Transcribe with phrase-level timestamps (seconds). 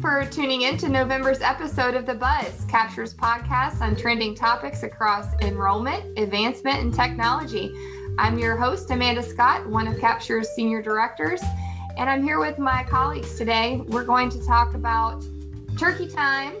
[0.00, 5.26] for tuning in to November's episode of The Buzz, Captures podcast on trending topics across
[5.40, 7.72] enrollment, advancement, and technology.
[8.18, 11.40] I'm your host, Amanda Scott, one of Capture's senior directors,
[11.96, 13.80] and I'm here with my colleagues today.
[13.86, 15.24] We're going to talk about
[15.78, 16.56] turkey time.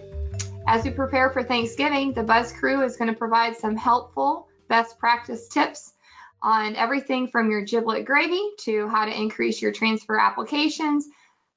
[0.66, 4.98] As we prepare for Thanksgiving, the Buzz crew is going to provide some helpful best
[4.98, 5.92] practice tips
[6.40, 11.06] on everything from your giblet gravy to how to increase your transfer applications,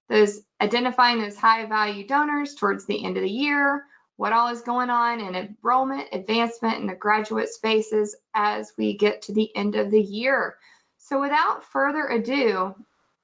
[0.09, 3.86] those identifying those high value donors towards the end of the year,
[4.17, 9.22] what all is going on in enrollment, advancement, and the graduate spaces as we get
[9.22, 10.58] to the end of the year.
[10.98, 12.76] So without further ado,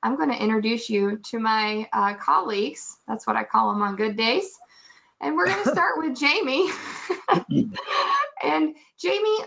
[0.02, 2.98] I'm going to introduce you to my uh, colleagues.
[3.08, 4.58] That's what I call them on good days.
[5.20, 6.70] And we're going to start with Jamie.
[8.44, 9.40] and Jamie,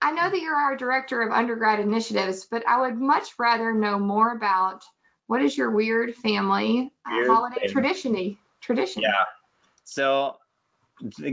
[0.00, 3.98] I know that you're our director of undergrad initiatives, but I would much rather know
[3.98, 4.84] more about
[5.26, 7.72] what is your weird family uh, Weird holiday family.
[7.72, 9.02] tradition tradition.
[9.02, 9.24] Yeah.
[9.84, 10.36] So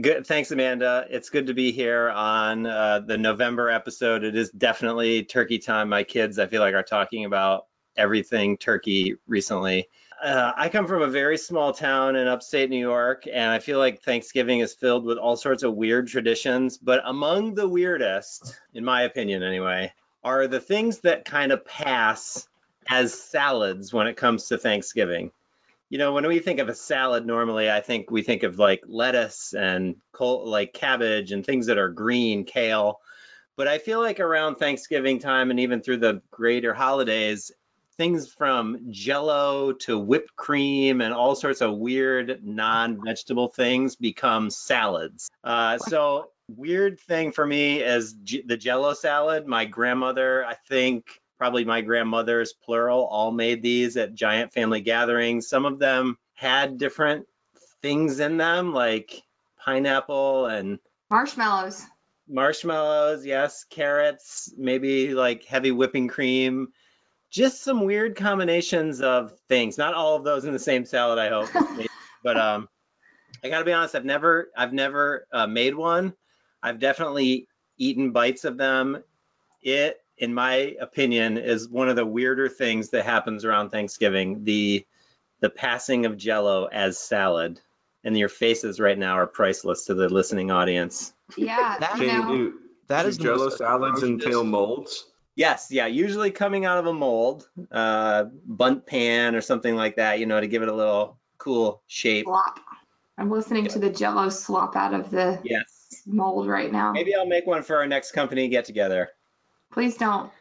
[0.01, 0.25] good.
[0.25, 1.05] Thanks, Amanda.
[1.09, 4.23] It's good to be here on uh, the November episode.
[4.23, 5.89] It is definitely turkey time.
[5.89, 9.87] My kids, I feel like, are talking about everything turkey recently.
[10.21, 13.79] Uh, I come from a very small town in upstate New York, and I feel
[13.79, 16.77] like Thanksgiving is filled with all sorts of weird traditions.
[16.77, 22.47] But among the weirdest, in my opinion anyway, are the things that kind of pass
[22.89, 25.31] as salads when it comes to Thanksgiving
[25.91, 28.81] you know, when we think of a salad, normally I think we think of like
[28.87, 33.01] lettuce and col- like cabbage and things that are green, kale.
[33.57, 37.51] But I feel like around Thanksgiving time and even through the greater holidays,
[37.97, 45.29] things from jello to whipped cream and all sorts of weird non-vegetable things become salads.
[45.43, 49.45] Uh, so weird thing for me is j- the jello salad.
[49.45, 55.47] My grandmother, I think probably my grandmother's plural all made these at giant family gatherings.
[55.49, 57.25] Some of them had different
[57.81, 59.23] things in them like
[59.57, 60.77] pineapple and
[61.09, 61.83] Marshmallows.
[62.27, 66.67] marshmallows yes carrots maybe like heavy whipping cream.
[67.31, 69.79] Just some weird combinations of things.
[69.79, 71.49] Not all of those in the same salad i hope.
[72.23, 72.69] But um
[73.43, 76.13] i gotta be honest i've never i've never uh, made one.
[76.61, 77.47] I've definitely
[77.79, 79.03] eaten bites of them.
[79.63, 84.85] It in my opinion is one of the weirder things that happens around thanksgiving the
[85.39, 87.59] the passing of jello as salad.
[88.03, 91.13] And your faces right now are priceless to the listening audience.
[91.37, 94.43] Yeah, That- you Can know, you do, That do is the Jello salads atrocious- entail
[94.43, 95.05] molds?
[95.35, 100.19] yes yeah usually coming out of a mold uh Bundt pan or something like that
[100.19, 102.25] you know to give it a little cool shape.
[102.25, 102.59] Slop.
[103.17, 106.03] I'm listening to the Jello slop out of the yes.
[106.05, 106.91] mold right now.
[106.91, 109.09] maybe i'll make one for our next company get together
[109.71, 110.31] Please don't.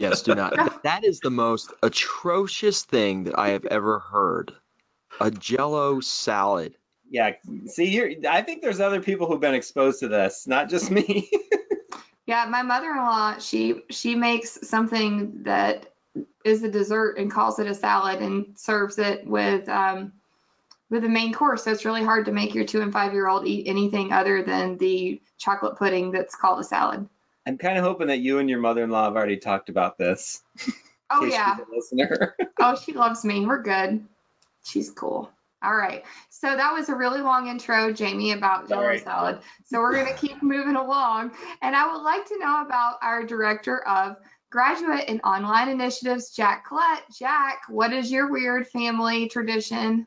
[0.00, 0.82] Yes, do not.
[0.82, 4.52] that is the most atrocious thing that I have ever heard.
[5.20, 6.74] A jello salad.
[7.08, 7.32] yeah
[7.66, 11.30] see here i think there's other people who've been exposed to this not just me
[12.26, 15.92] Yeah, my mother-in-law, she she makes something that
[16.44, 20.12] is a dessert and calls it a salad and serves it with um
[20.90, 21.64] with the main course.
[21.64, 24.42] So it's really hard to make your two and five year old eat anything other
[24.42, 27.08] than the chocolate pudding that's called a salad.
[27.46, 30.42] I'm kind of hoping that you and your mother-in-law have already talked about this
[31.10, 31.56] Oh yeah.
[31.70, 33.44] listener Oh, she loves me.
[33.46, 34.04] We're good.
[34.64, 35.30] She's cool.
[35.62, 36.02] All right.
[36.30, 38.98] So that was a really long intro, Jamie, about Jello Sorry.
[38.98, 39.38] salad.
[39.66, 41.32] So we're going to keep moving along.
[41.62, 44.16] And I would like to know about our director of
[44.50, 47.02] graduate and online initiatives, Jack Collette.
[47.18, 50.06] Jack, what is your weird family tradition?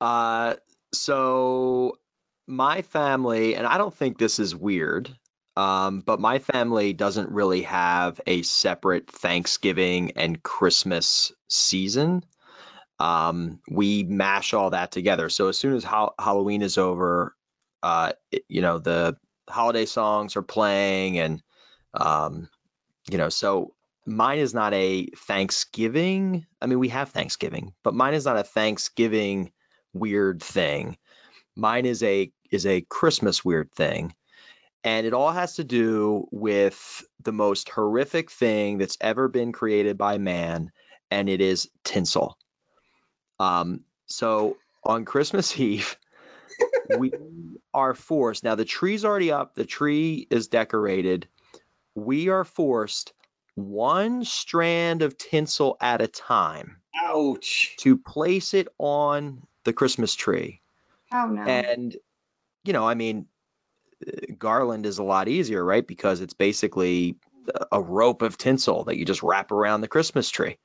[0.00, 0.56] Uh,
[0.92, 1.96] so
[2.46, 5.10] my family, and I don't think this is weird,
[5.58, 12.22] um, but my family doesn't really have a separate Thanksgiving and Christmas season.
[13.00, 15.28] Um, we mash all that together.
[15.28, 17.34] So as soon as ha- Halloween is over,
[17.82, 19.16] uh, it- you know, the
[19.50, 21.42] holiday songs are playing and,
[21.94, 22.48] um,
[23.10, 23.74] you know, so
[24.06, 26.46] mine is not a Thanksgiving.
[26.62, 29.52] I mean, we have Thanksgiving, but mine is not a Thanksgiving
[29.92, 30.98] weird thing.
[31.56, 34.14] Mine is a is a Christmas weird thing.
[34.84, 39.98] And it all has to do with the most horrific thing that's ever been created
[39.98, 40.70] by man,
[41.10, 42.38] and it is tinsel.
[43.40, 45.96] Um, so on Christmas Eve,
[46.96, 47.12] we
[47.74, 48.44] are forced.
[48.44, 51.28] Now the tree's already up, the tree is decorated.
[51.94, 53.12] We are forced
[53.54, 56.76] one strand of tinsel at a time
[57.08, 60.60] ouch to place it on the Christmas tree.
[61.12, 61.42] Oh, no.
[61.42, 61.96] And,
[62.64, 63.26] you know, I mean,
[64.38, 65.86] garland is a lot easier, right?
[65.86, 67.16] Because it's basically
[67.72, 70.58] a- rope of tinsel that you just wrap around the Christmas tree.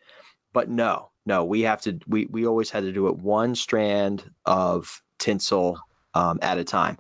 [0.53, 1.99] but no, no, we have to.
[2.07, 5.79] We we always had to do it one strand of tinsel
[6.13, 6.97] um, at a time.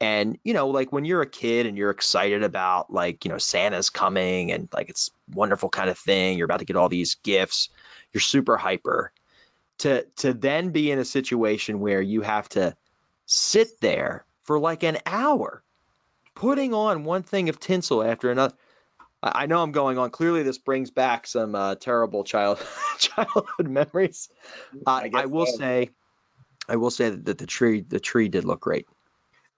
[0.00, 3.38] And you know, like when you're a kid and you're excited about like you know
[3.38, 6.38] Santa's coming and like it's wonderful kind of thing.
[6.38, 7.70] You're about to get all these gifts.
[8.12, 9.12] You're super hyper.
[9.78, 12.76] To to then be in a situation where you have to
[13.26, 15.62] sit there for like an hour,
[16.38, 18.54] putting on one thing of tinsel after another.
[19.20, 20.10] I know I'm going on.
[20.10, 22.64] Clearly, this brings back some uh, terrible child
[22.98, 24.28] childhood memories.
[24.86, 25.56] Uh, I, I, will so.
[25.58, 25.90] say,
[26.68, 28.86] I will say that the tree the tree did look great.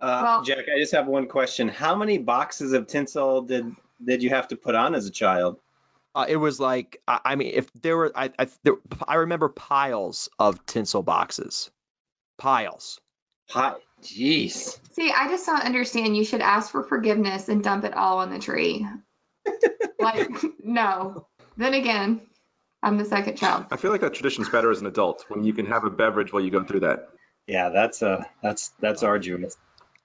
[0.00, 1.69] Uh, well, Jack, I just have one question.
[1.69, 5.61] How many boxes of tinsel did did you have to put on as a child?
[6.15, 8.76] Uh, it was like I, I, mean, if there were, I I, there,
[9.06, 11.71] I remember piles of tinsel boxes,
[12.38, 12.99] piles.
[13.50, 14.79] Pi- Jeez.
[14.93, 16.17] See, I just don't understand.
[16.17, 18.87] You should ask for forgiveness and dump it all on the tree.
[20.00, 20.31] like,
[20.64, 21.26] no.
[21.56, 22.23] Then again,
[22.82, 23.67] I'm the second child.
[23.70, 26.32] I feel like that tradition's better as an adult when you can have a beverage
[26.32, 27.08] while you go through that.
[27.47, 29.56] Yeah, that's uh that's that's arduous.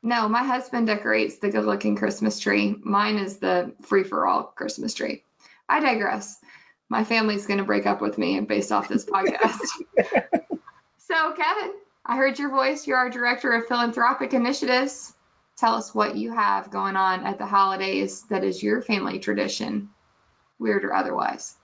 [0.02, 2.76] No, my husband decorates the good looking Christmas tree.
[2.84, 5.24] Mine is the free for all Christmas tree.
[5.68, 6.38] I digress.
[6.90, 9.58] My family's going to break up with me based off this podcast.
[11.00, 11.74] so, Kevin,
[12.06, 12.86] I heard your voice.
[12.86, 15.14] You're our director of philanthropic initiatives.
[15.58, 19.90] Tell us what you have going on at the holidays that is your family tradition,
[20.60, 21.56] weird or otherwise.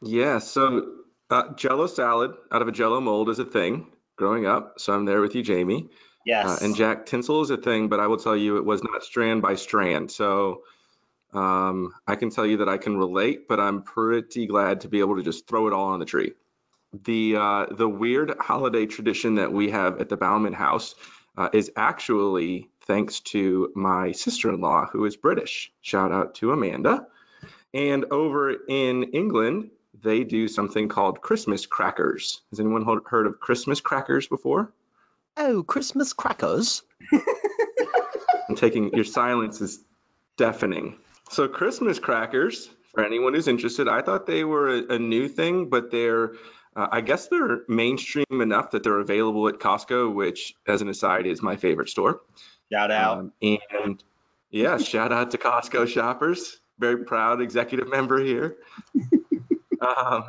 [0.00, 0.92] Yeah, so
[1.30, 3.86] uh, Jello salad out of a Jello mold is a thing
[4.16, 4.78] growing up.
[4.78, 5.90] So I'm there with you, Jamie.
[6.24, 6.46] Yes.
[6.46, 9.02] Uh, and Jack, tinsel is a thing, but I will tell you it was not
[9.02, 10.10] strand by strand.
[10.10, 10.62] So
[11.32, 15.00] um, I can tell you that I can relate, but I'm pretty glad to be
[15.00, 16.32] able to just throw it all on the tree.
[16.92, 20.94] The uh, the weird holiday tradition that we have at the Bauman house
[21.36, 25.72] uh, is actually thanks to my sister-in-law who is British.
[25.80, 27.06] Shout out to Amanda.
[27.74, 29.70] And over in England,
[30.02, 32.42] they do something called Christmas crackers.
[32.50, 34.72] Has anyone heard of Christmas crackers before?
[35.36, 36.82] Oh, Christmas crackers.
[38.48, 39.82] I'm taking your silence is
[40.36, 40.96] deafening.
[41.30, 45.70] So Christmas crackers, for anyone who's interested, I thought they were a, a new thing,
[45.70, 46.32] but they're
[46.74, 51.26] uh, I guess they're mainstream enough that they're available at Costco, which, as an aside,
[51.26, 52.20] is my favorite store.
[52.72, 53.18] Shout out.
[53.18, 54.02] Um, and
[54.50, 56.58] yeah, shout out to Costco shoppers.
[56.78, 58.56] Very proud executive member here.
[59.80, 60.24] um,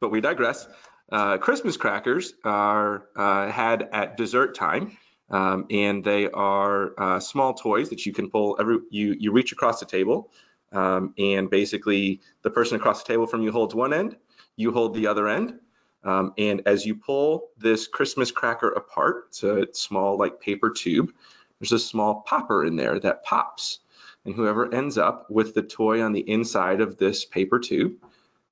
[0.00, 0.66] but we digress.
[1.10, 4.96] Uh, Christmas crackers are uh, had at dessert time,
[5.30, 8.56] um, and they are uh, small toys that you can pull.
[8.58, 10.30] Every you you reach across the table,
[10.72, 14.16] um, and basically the person across the table from you holds one end,
[14.56, 15.58] you hold the other end,
[16.04, 21.12] um, and as you pull this Christmas cracker apart, it's a small like paper tube.
[21.60, 23.80] There's a small popper in there that pops,
[24.24, 27.94] and whoever ends up with the toy on the inside of this paper tube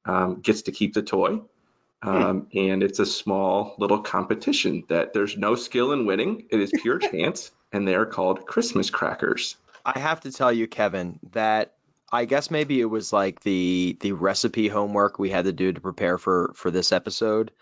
[0.04, 1.40] um, gets to keep the toy
[2.02, 2.08] Hmm.
[2.08, 6.46] Um, and it's a small little competition that there's no skill in winning.
[6.50, 9.56] It is pure chance, and they are called Christmas crackers.
[9.84, 11.74] I have to tell you, Kevin, that
[12.12, 15.80] I guess maybe it was like the the recipe homework we had to do to
[15.80, 17.52] prepare for for this episode.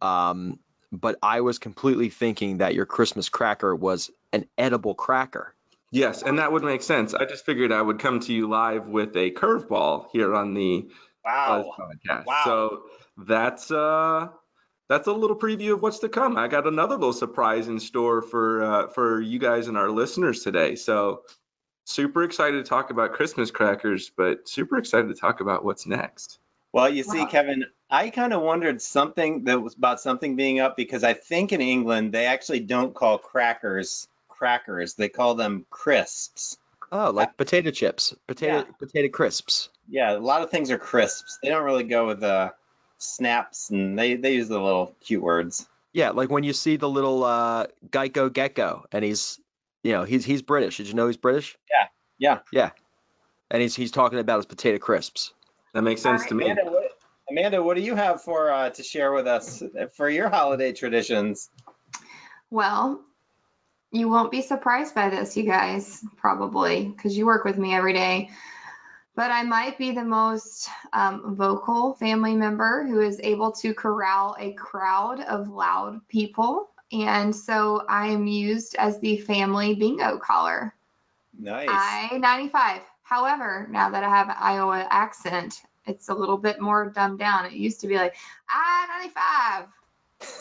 [0.00, 0.58] Um,
[0.90, 5.54] but I was completely thinking that your Christmas cracker was an edible cracker.
[5.90, 7.14] Yes, and that would make sense.
[7.14, 10.88] I just figured I would come to you live with a curveball here on the
[11.24, 11.74] wow.
[11.78, 12.26] podcast.
[12.26, 12.42] Wow.
[12.44, 12.82] So
[13.16, 14.28] that's uh
[14.88, 16.36] that's a little preview of what's to come.
[16.36, 20.42] I got another little surprise in store for uh, for you guys and our listeners
[20.42, 20.74] today.
[20.74, 21.22] So
[21.84, 26.38] super excited to talk about Christmas crackers, but super excited to talk about what's next.
[26.72, 30.74] Well, you see, Kevin, I kind of wondered something that was about something being up
[30.74, 36.56] because I think in England they actually don't call crackers crackers; they call them crisps.
[36.90, 38.64] Oh, like potato chips, potato yeah.
[38.78, 39.68] potato crisps.
[39.88, 41.38] Yeah, a lot of things are crisps.
[41.42, 42.52] They don't really go with uh,
[42.96, 45.68] snaps and they they use the little cute words.
[45.92, 49.38] Yeah, like when you see the little uh, Geico gecko and he's
[49.82, 50.78] you know he's he's British.
[50.78, 51.56] Did you know he's British?
[51.70, 51.86] Yeah,
[52.18, 52.70] yeah, yeah.
[53.50, 55.32] And he's he's talking about his potato crisps.
[55.74, 56.44] That makes sense right, to me.
[56.50, 56.98] Amanda what,
[57.30, 59.62] Amanda, what do you have for uh, to share with us
[59.94, 61.48] for your holiday traditions?
[62.50, 63.00] Well,
[63.90, 67.94] you won't be surprised by this, you guys, probably, because you work with me every
[67.94, 68.30] day
[69.14, 74.36] but I might be the most um, vocal family member who is able to corral
[74.38, 76.70] a crowd of loud people.
[76.92, 80.74] And so I am used as the family bingo caller.
[81.38, 81.68] Nice.
[81.70, 82.82] I 95.
[83.02, 87.46] However, now that I have an Iowa accent, it's a little bit more dumbed down.
[87.46, 88.14] It used to be like
[88.48, 89.68] I 95,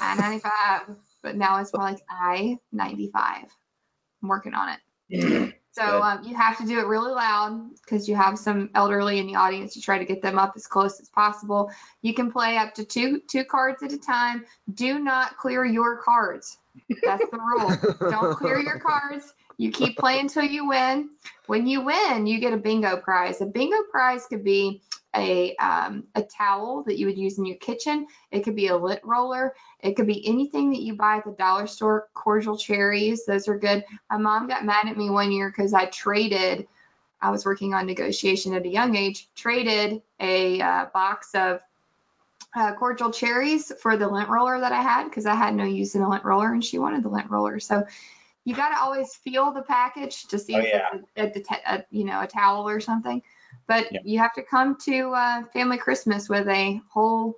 [0.01, 3.45] I 95, but now it's more like I 95.
[4.21, 4.77] I'm working on
[5.09, 5.55] it.
[5.73, 9.27] So um, you have to do it really loud because you have some elderly in
[9.27, 9.75] the audience.
[9.75, 11.71] You try to get them up as close as possible.
[12.01, 14.45] You can play up to two two cards at a time.
[14.73, 16.57] Do not clear your cards.
[17.03, 17.71] That's the rule.
[18.11, 19.33] Don't clear your cards.
[19.57, 21.11] You keep playing until you win.
[21.45, 23.41] When you win, you get a bingo prize.
[23.41, 24.81] A bingo prize could be
[25.15, 28.07] a um, a towel that you would use in your kitchen.
[28.31, 29.55] It could be a lint roller.
[29.81, 32.07] It could be anything that you buy at the dollar store.
[32.13, 33.83] Cordial cherries, those are good.
[34.09, 36.67] My mom got mad at me one year because I traded.
[37.21, 39.27] I was working on negotiation at a young age.
[39.35, 41.61] Traded a uh, box of
[42.55, 45.95] uh, cordial cherries for the lint roller that I had because I had no use
[45.95, 47.59] in a lint roller and she wanted the lint roller.
[47.59, 47.85] So
[48.43, 50.99] you got to always feel the package to see Oh, if yeah.
[51.15, 53.21] it's a, a, a, you know a towel or something.
[53.67, 53.99] But Yeah.
[54.03, 57.35] you have to come to uh, family Christmas with a whole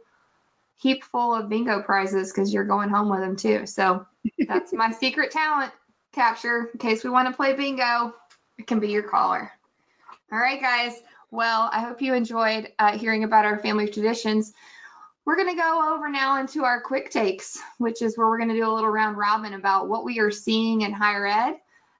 [0.75, 3.65] heap full of bingo prizes because you're going home with them too.
[3.65, 4.05] So
[4.47, 5.71] that's my secret talent
[6.11, 6.69] capture.
[6.73, 8.13] In case we want to play bingo,
[8.57, 9.51] it can be your caller.
[10.31, 11.01] All right, guys.
[11.31, 14.53] Well, I hope you enjoyed uh, hearing about our family traditions.
[15.25, 18.49] We're going to go over now into our quick takes, which is where we're going
[18.49, 21.55] to do a little round robin about what we are seeing in higher ed,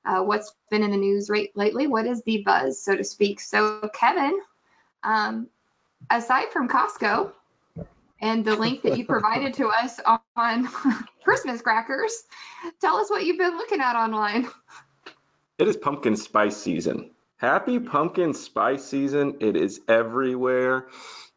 [0.06, 3.40] uh, what's been in the news right, lately, what is the buzz, so to speak.
[3.40, 4.40] So, Kevin,
[5.04, 5.48] um,
[6.10, 7.32] aside from Costco
[8.22, 10.00] and the link that you provided to us
[10.36, 10.68] on
[11.24, 12.24] Christmas crackers,
[12.82, 14.48] tell us what you've been looking at online.
[15.58, 17.12] It is pumpkin spice season.
[17.38, 19.36] Happy pumpkin spice season.
[19.40, 20.88] It is everywhere.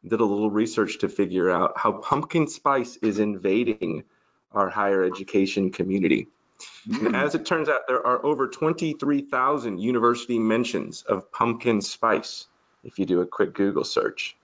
[0.07, 4.05] Did a little research to figure out how pumpkin spice is invading
[4.53, 6.29] our higher education community.
[6.89, 12.47] And as it turns out, there are over 23,000 university mentions of pumpkin spice
[12.85, 14.37] if you do a quick Google search.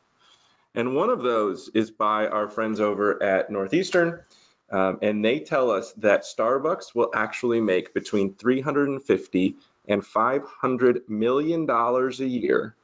[0.75, 4.21] And one of those is by our friends over at Northeastern.
[4.71, 9.57] Um, and they tell us that Starbucks will actually make between 350
[9.88, 12.75] and 500 million dollars a year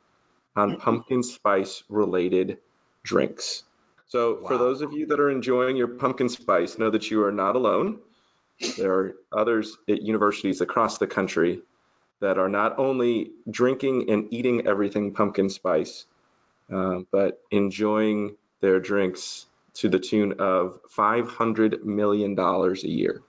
[0.55, 2.59] on pumpkin spice related
[3.03, 3.63] drinks.
[4.09, 7.33] So for those of you that are enjoying your pumpkin spice, know that you are
[7.33, 8.01] not alone.
[8.77, 11.61] There are others at universities across the country
[12.21, 16.07] that are not only drinking and eating everything pumpkin spice,
[16.73, 23.23] uh, but enjoying their drinks to the tune of $500 million a year.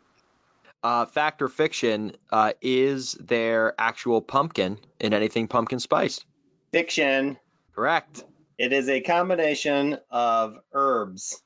[0.81, 6.25] Uh, fact or fiction, uh, is there actual pumpkin in anything pumpkin spice?
[6.71, 7.37] Fiction.
[7.75, 8.23] Correct.
[8.57, 11.41] It is a combination of herbs.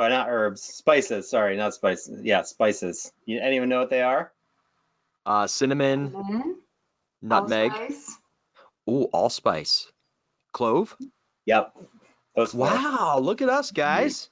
[0.00, 1.28] Oh, not herbs, spices.
[1.28, 2.24] Sorry, not spices.
[2.24, 3.12] Yeah, spices.
[3.26, 4.32] You, anyone know what they are?
[5.26, 6.54] Uh, cinnamon, Mhm.
[7.20, 8.16] nutmeg, Allspice.
[8.88, 9.92] ooh, allspice,
[10.52, 10.96] clove.
[11.44, 11.74] Yep.
[12.34, 12.64] Those four.
[12.66, 14.30] Wow, look at us, guys.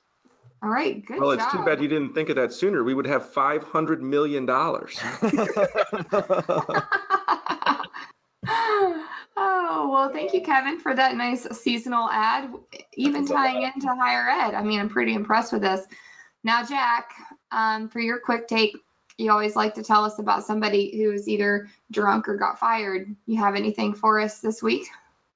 [0.63, 1.53] All right, good Well, it's job.
[1.53, 2.83] too bad you didn't think of that sooner.
[2.83, 4.47] We would have $500 million.
[9.79, 12.53] oh, well, thank you, Kevin, for that nice seasonal ad.
[12.95, 14.55] Even tying into higher ed.
[14.55, 15.87] I mean, I'm pretty impressed with this.
[16.45, 17.13] Now, Jack,
[17.51, 18.77] um, for your quick take,
[19.17, 23.15] you always like to tell us about somebody who's either drunk or got fired.
[23.27, 24.87] You have anything for us this week?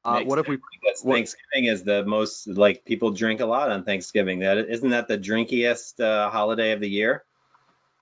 [0.05, 0.59] Uh, what if we?
[1.03, 4.41] What- Thanksgiving is the most like people drink a lot on Thanksgiving.
[4.41, 7.25] That isn't that the drinkiest uh, holiday of the year?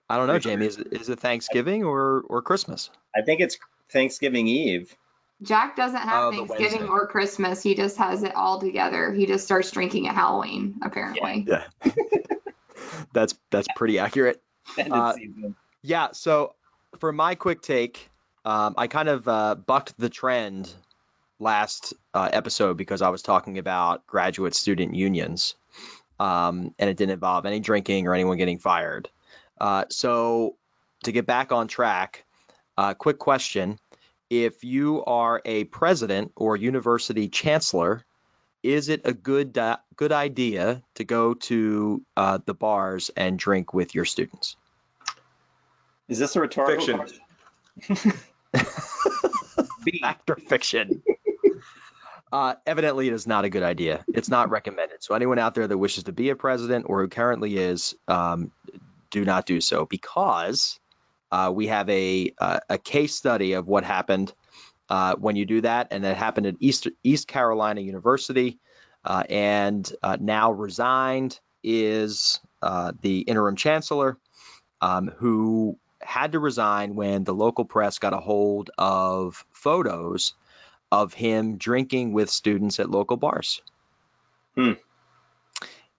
[0.09, 0.67] I don't know, Jamie.
[0.67, 2.91] Is it, is it Thanksgiving or or Christmas?
[3.15, 3.59] I think it's
[3.91, 4.95] Thanksgiving Eve.
[5.43, 7.63] Jack doesn't have the Thanksgiving or Christmas.
[7.63, 9.13] He just has it all together.
[9.13, 11.47] He just starts drinking at Halloween, apparently.
[11.49, 11.65] Yeah.
[13.13, 14.43] that's that's pretty accurate.
[14.79, 15.15] Uh.
[15.83, 16.09] Yeah.
[16.13, 16.55] So
[17.01, 18.09] for my quick take,
[18.45, 20.73] um, I kind of uh, bucked the trend
[21.41, 25.57] last uh, episode because I was talking about graduate student unions,
[26.21, 29.09] um, and it didn't involve any drinking or anyone getting fired.
[29.61, 30.57] Uh, so
[31.05, 32.25] to get back on track,
[32.79, 33.79] uh, quick question:
[34.31, 38.05] If you are a president or university chancellor,
[38.63, 43.75] is it a good di- good idea to go to uh, the bars and drink
[43.75, 44.57] with your students?
[46.09, 47.21] Is this a rhetorical Fiction.
[47.85, 48.13] question?
[49.85, 50.01] B.
[50.01, 51.03] fact or fiction?
[52.33, 54.05] Uh, evidently, it is not a good idea.
[54.09, 55.03] It's not recommended.
[55.03, 58.51] So, anyone out there that wishes to be a president or who currently is, um,
[59.11, 60.80] do not do so because
[61.33, 64.33] uh, we have a uh, a case study of what happened
[64.89, 68.59] uh, when you do that, and that happened at East East Carolina University,
[69.05, 74.19] uh, and uh, now resigned is uh, the interim chancellor,
[74.81, 80.35] um, who had to resign when the local press got a hold of photos
[80.91, 83.63] of him drinking with students at local bars.
[84.57, 84.73] Hmm.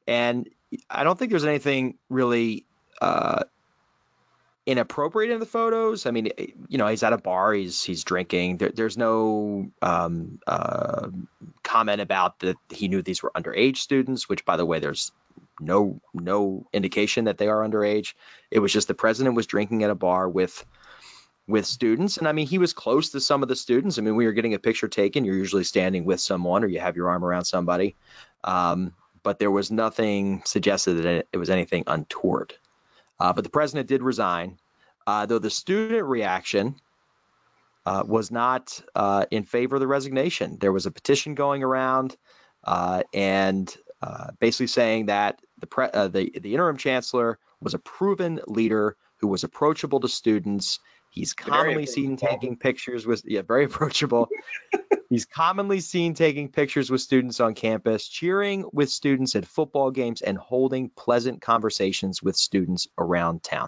[0.07, 0.50] And
[0.89, 2.65] I don't think there's anything really
[3.01, 3.43] uh,
[4.65, 6.06] inappropriate in the photos.
[6.06, 8.58] I mean, eh, you know, he's at a bar, he's he's drinking.
[8.58, 11.10] There, there's no um, uh,
[11.63, 15.12] comment about that he knew these were underage students, which, by the way, there's
[15.60, 18.13] no no indication that they are underage.
[18.50, 20.65] It was just the president was drinking at a bar with
[21.48, 23.98] with students, and I mean, he was close to some of the students.
[23.98, 26.80] I mean, when you're getting a picture taken, you're usually standing with someone or you
[26.80, 27.96] have your arm around somebody.
[28.44, 32.56] Um, but there was nothing suggested that it was anything untoward.
[33.22, 34.58] Uh, but the president did resign,
[35.06, 36.75] uh, though the student reaction
[37.86, 40.58] uh, was not uh, in favor of the resignation.
[40.60, 42.18] There was a petition going around,
[42.63, 48.40] uh, and uh, basically saying that the, pre- the the interim chancellor was a proven
[48.48, 50.80] leader who was approachable to students.
[51.12, 54.30] He's commonly seen taking pictures with yeah, very approachable.
[55.12, 60.22] He's commonly seen taking pictures with students on campus, cheering with students at football games,
[60.22, 63.68] and holding pleasant conversations with students around town.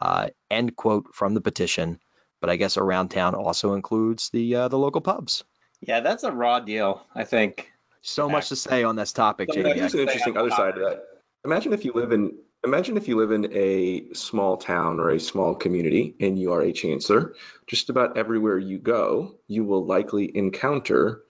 [0.00, 2.00] Uh, end quote from the petition.
[2.40, 5.44] But I guess around town also includes the uh, the local pubs.
[5.80, 7.06] Yeah, that's a raw deal.
[7.14, 7.70] I think.
[8.00, 9.76] So much to say on this topic, JD.
[9.76, 11.04] Here's an interesting other side of that.
[11.44, 15.20] Imagine if you live in imagine if you live in a small town or a
[15.20, 17.34] small community and you are a chancellor.
[17.66, 21.22] Just about everywhere you go, you will likely encounter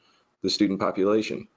[0.42, 1.48] the student population.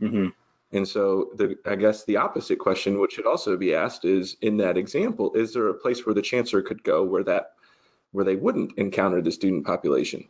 [0.00, 0.28] Mm-hmm.
[0.72, 4.56] And so, the, I guess the opposite question, which should also be asked, is in
[4.56, 7.52] that example, is there a place where the chancellor could go where that
[8.10, 10.28] where they wouldn't encounter the student population?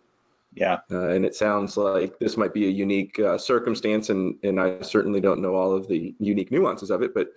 [0.55, 0.79] Yeah.
[0.91, 4.83] Uh, and it sounds like this might be a unique uh, circumstance, and and I
[4.83, 7.33] certainly don't know all of the unique nuances of it, but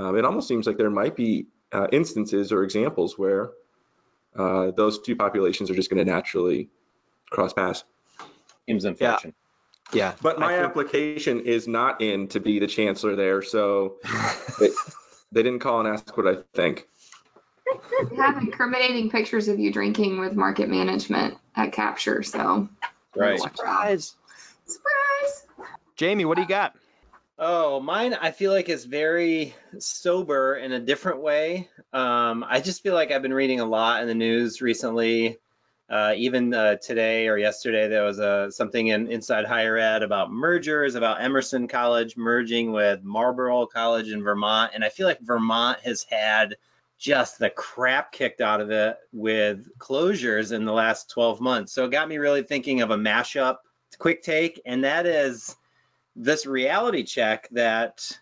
[0.00, 3.50] um, it almost seems like there might be uh, instances or examples where
[4.34, 6.70] uh, those two populations are just going to naturally
[7.30, 7.84] cross paths.
[8.66, 9.34] Seems unfortunate.
[9.92, 9.98] Yeah.
[9.98, 10.14] yeah.
[10.22, 10.64] But my think...
[10.64, 13.96] application is not in to be the chancellor there, so
[14.58, 14.70] they,
[15.32, 16.88] they didn't call and ask what I think.
[18.10, 22.68] We have incriminating pictures of you drinking with market management at Capture, so.
[23.14, 23.38] Right.
[23.38, 24.14] Surprise.
[24.64, 25.46] Surprise.
[25.96, 26.74] Jamie, what do you got?
[27.42, 31.70] Oh, mine I feel like is very sober in a different way.
[31.90, 35.38] Um, I just feel like I've been reading a lot in the news recently.
[35.88, 40.30] Uh, even uh, today or yesterday, there was a, something in Inside Higher Ed about
[40.30, 44.72] mergers, about Emerson College merging with Marlboro College in Vermont.
[44.74, 46.56] And I feel like Vermont has had
[46.98, 51.72] just the crap kicked out of it with closures in the last 12 months.
[51.72, 53.56] So it got me really thinking of a mashup
[53.98, 55.56] quick take, and that is
[56.16, 58.18] this reality check that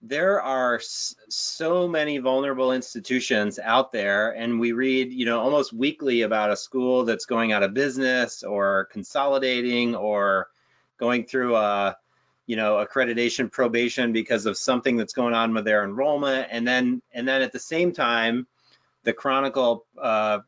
[0.00, 6.22] there are so many vulnerable institutions out there and we read you know almost weekly
[6.22, 10.48] about a school that's going out of business or consolidating or
[10.98, 11.96] going through a
[12.48, 16.48] you know accreditation probation because of something that's going on with their enrollment.
[16.50, 18.48] And then and then at the same time
[19.04, 20.40] the chronicle uh,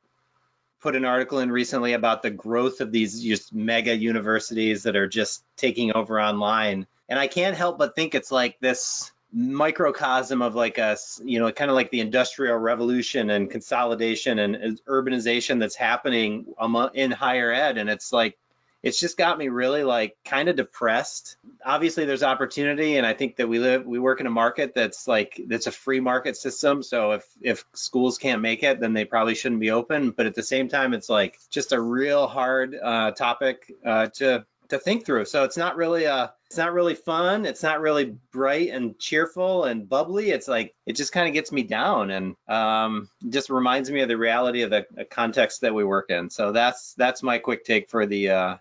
[0.81, 5.09] put an article in recently about the growth of these just mega universities that are
[5.09, 6.87] just taking over online.
[7.09, 11.53] And I can't help but think it's like this microcosm of like a, you know,
[11.53, 16.47] kind of like the industrial revolution and consolidation and uh, urbanization that's happening
[16.95, 17.79] in higher ed.
[17.79, 18.37] And it's like,
[18.83, 21.37] it's just got me really like kind of depressed.
[21.65, 25.07] Obviously, there's opportunity, and I think that we live, we work in a market that's
[25.07, 26.83] like that's a free market system.
[26.83, 30.13] So if if schools can't make it, then they probably shouldn't be open.
[30.13, 34.47] But at the same time, it's like just a real hard uh, topic uh, to
[34.71, 35.27] to think through.
[35.27, 37.47] So it's not really a uh, it's not really fun.
[37.47, 40.31] It's not really bright and cheerful and bubbly.
[40.31, 44.09] It's like it just kind of gets me down and um, just reminds me of
[44.09, 46.29] the reality of the, the, context that we work in.
[46.29, 48.57] So that's that's my quick take for the uh,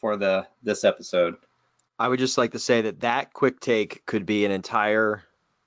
[0.00, 1.36] for the this episode.
[1.98, 5.22] I would just like to say that that quick take could be an entire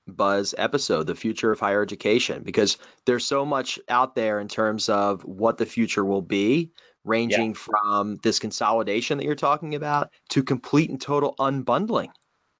[0.06, 4.88] buzz episode the future of higher education because there's so much out there in terms
[4.88, 6.72] of what the future will be
[7.04, 7.56] ranging yeah.
[7.56, 12.10] from this consolidation that you're talking about to complete and total unbundling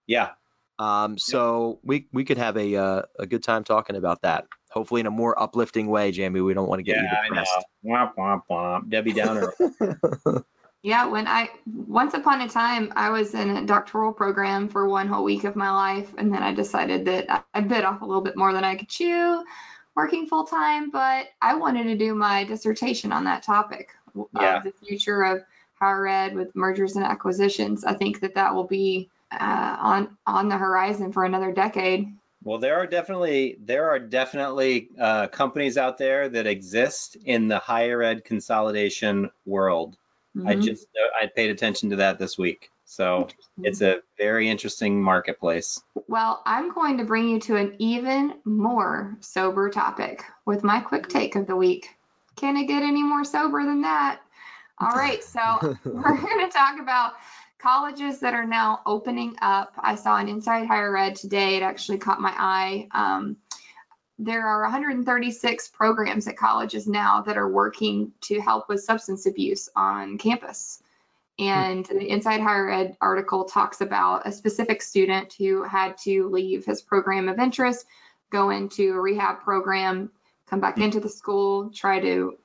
[0.06, 0.30] yeah
[0.78, 1.88] um, so yeah.
[1.88, 5.10] we we could have a uh, a good time talking about that hopefully in a
[5.10, 7.94] more uplifting way jamie we don't want to get yeah, you depressed I know.
[7.94, 8.90] Womp, womp, womp.
[8.90, 9.52] debbie downer
[10.82, 15.08] Yeah, when I once upon a time I was in a doctoral program for one
[15.08, 18.22] whole week of my life, and then I decided that I bit off a little
[18.22, 19.44] bit more than I could chew,
[19.94, 20.90] working full time.
[20.90, 23.90] But I wanted to do my dissertation on that topic
[24.38, 24.60] yeah.
[24.60, 25.42] the future of
[25.74, 27.84] higher ed with mergers and acquisitions.
[27.84, 32.08] I think that that will be uh, on on the horizon for another decade.
[32.42, 37.58] Well, there are definitely there are definitely uh, companies out there that exist in the
[37.58, 39.96] higher ed consolidation world.
[40.36, 40.48] Mm-hmm.
[40.48, 40.86] I just
[41.20, 42.70] I paid attention to that this week.
[42.84, 43.28] So
[43.62, 45.80] it's a very interesting marketplace.
[46.08, 51.08] Well, I'm going to bring you to an even more sober topic with my quick
[51.08, 51.88] take of the week.
[52.34, 54.20] Can it get any more sober than that?
[54.80, 55.40] All right, so
[55.84, 57.12] we're going to talk about
[57.58, 59.74] colleges that are now opening up.
[59.78, 61.56] I saw an Inside Higher Ed today.
[61.56, 62.88] It actually caught my eye.
[62.92, 63.36] Um,
[64.22, 69.70] there are 136 programs at colleges now that are working to help with substance abuse
[69.74, 70.82] on campus.
[71.38, 76.66] And the Inside Higher Ed article talks about a specific student who had to leave
[76.66, 77.86] his program of interest,
[78.28, 80.10] go into a rehab program,
[80.46, 82.36] come back into the school, try to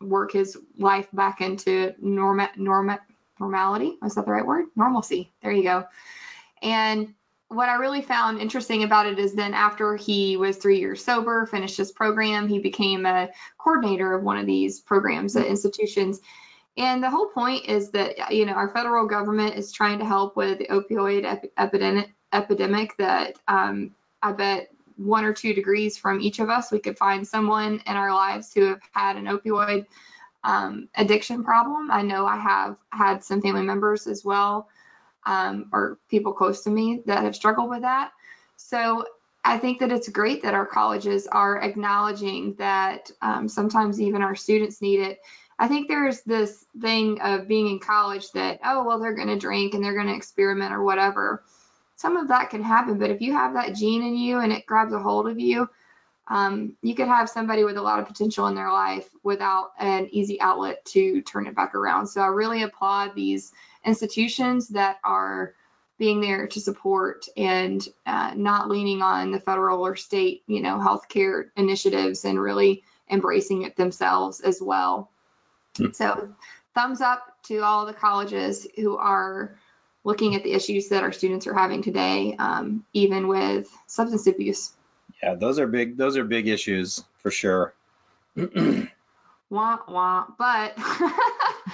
[0.00, 3.00] work his life back into norma, norma,
[3.40, 3.98] normality.
[4.00, 4.66] Was that the right word?
[4.76, 5.32] Normalcy.
[5.42, 5.84] There you go.
[6.62, 7.12] And
[7.54, 11.46] what I really found interesting about it is then after he was three years sober,
[11.46, 16.20] finished his program, he became a coordinator of one of these programs at institutions.
[16.76, 20.36] And the whole point is that, you know, our federal government is trying to help
[20.36, 26.20] with the opioid ep- epidemic, epidemic that um, I bet one or two degrees from
[26.20, 29.86] each of us, we could find someone in our lives who have had an opioid
[30.42, 31.90] um, addiction problem.
[31.90, 34.68] I know I have had some family members as well,
[35.26, 38.12] um, or people close to me that have struggled with that.
[38.56, 39.04] So
[39.44, 44.34] I think that it's great that our colleges are acknowledging that um, sometimes even our
[44.34, 45.20] students need it
[45.58, 49.38] I think there's this thing of being in college that, oh, well, they're going to
[49.38, 51.44] drink and they're going to experiment or whatever.
[51.96, 54.66] Some of that can happen, but if you have that gene in you and it
[54.66, 55.68] grabs a hold of you,
[56.26, 60.08] um, you could have somebody with a lot of potential in their life without an
[60.10, 62.06] easy outlet to turn it back around.
[62.06, 63.52] So I really applaud these
[63.84, 65.54] institutions that are
[65.98, 70.78] being there to support and uh, not leaning on the federal or state, you know,
[70.78, 75.10] healthcare initiatives and really embracing it themselves as well.
[75.92, 76.34] So
[76.74, 79.56] thumbs up to all the colleges who are
[80.04, 84.72] looking at the issues that our students are having today, um, even with substance abuse.
[85.22, 85.96] Yeah, those are big.
[85.96, 87.74] Those are big issues for sure.
[88.36, 90.26] wah wah.
[90.38, 90.74] But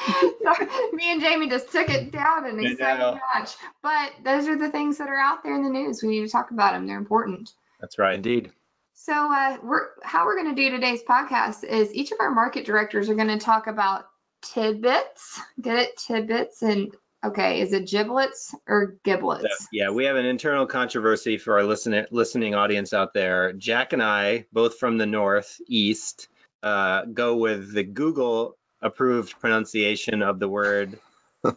[0.93, 3.55] me and Jamie just took it down an exciting notch.
[3.83, 6.03] But those are the things that are out there in the news.
[6.03, 6.87] We need to talk about them.
[6.87, 7.53] They're important.
[7.81, 8.15] That's right.
[8.15, 8.53] Indeed.
[8.95, 12.67] So uh, we're how we're going to do today's podcast is each of our market
[12.67, 14.07] directors are going to talk about
[14.43, 15.41] tidbits.
[15.61, 15.97] Get it?
[15.97, 19.43] Tidbits and okay, is it giblets or giblets?
[19.43, 23.53] So, yeah, we have an internal controversy for our listening listening audience out there.
[23.53, 26.29] Jack and I, both from the northeast,
[26.63, 30.99] uh, go with the Google approved pronunciation of the word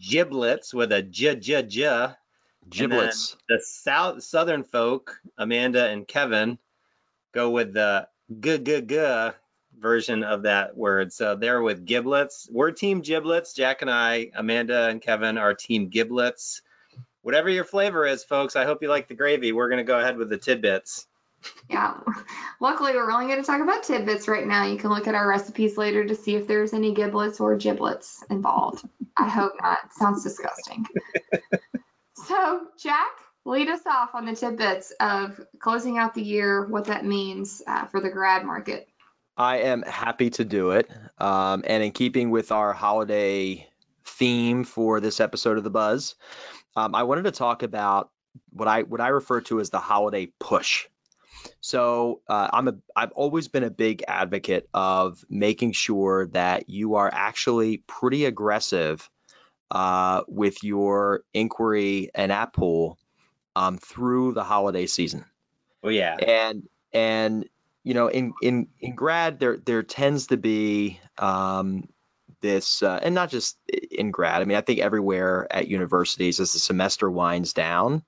[0.00, 2.08] giblets with a j j j.
[2.68, 3.36] Giblets.
[3.48, 6.58] The south southern folk, Amanda and Kevin,
[7.32, 8.08] go with the
[8.40, 9.30] g g g
[9.78, 11.12] version of that word.
[11.12, 12.48] So they're with giblets.
[12.50, 13.52] We're team giblets.
[13.52, 16.62] Jack and I, Amanda and Kevin are team giblets.
[17.22, 19.52] Whatever your flavor is, folks, I hope you like the gravy.
[19.52, 21.06] We're going to go ahead with the tidbits.
[21.68, 21.98] Yeah.
[22.60, 24.66] Luckily, we're only going to talk about tidbits right now.
[24.66, 28.22] You can look at our recipes later to see if there's any giblets or giblets
[28.30, 28.84] involved.
[29.16, 29.92] I hope not.
[29.92, 30.86] Sounds disgusting.
[32.26, 33.10] so, Jack,
[33.44, 37.86] lead us off on the tidbits of closing out the year, what that means uh,
[37.86, 38.88] for the grad market.
[39.36, 40.90] I am happy to do it.
[41.18, 43.68] Um, and in keeping with our holiday
[44.04, 46.14] theme for this episode of The Buzz,
[46.76, 48.10] um, I wanted to talk about
[48.50, 50.86] what I what I refer to as the holiday push.
[51.60, 56.96] So uh, I'm a I've always been a big advocate of making sure that you
[56.96, 59.08] are actually pretty aggressive
[59.70, 62.98] uh, with your inquiry and app pool
[63.56, 65.24] um, through the holiday season.
[65.82, 66.16] Oh yeah.
[66.16, 67.48] And and
[67.84, 71.88] you know in in in grad there there tends to be um,
[72.40, 73.56] this uh, and not just
[73.90, 74.42] in grad.
[74.42, 78.02] I mean I think everywhere at universities as the semester winds down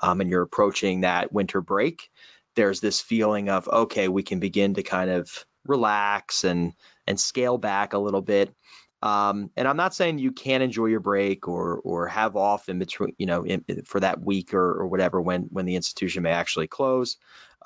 [0.00, 2.10] um, and you're approaching that winter break,
[2.54, 6.72] there's this feeling of okay we can begin to kind of relax and
[7.06, 8.54] and scale back a little bit
[9.02, 12.78] um, and I'm not saying you can't enjoy your break or or have off in
[12.78, 16.30] between, you know, in, for that week or, or whatever when when the institution may
[16.30, 17.16] actually close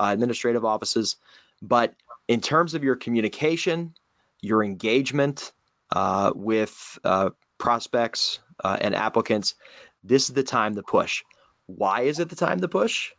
[0.01, 1.17] uh, administrative offices.
[1.61, 1.95] But
[2.27, 3.95] in terms of your communication,
[4.41, 5.53] your engagement
[5.91, 9.55] uh, with uh, prospects uh, and applicants,
[10.03, 11.23] this is the time to push.
[11.67, 13.13] Why is it the time to push?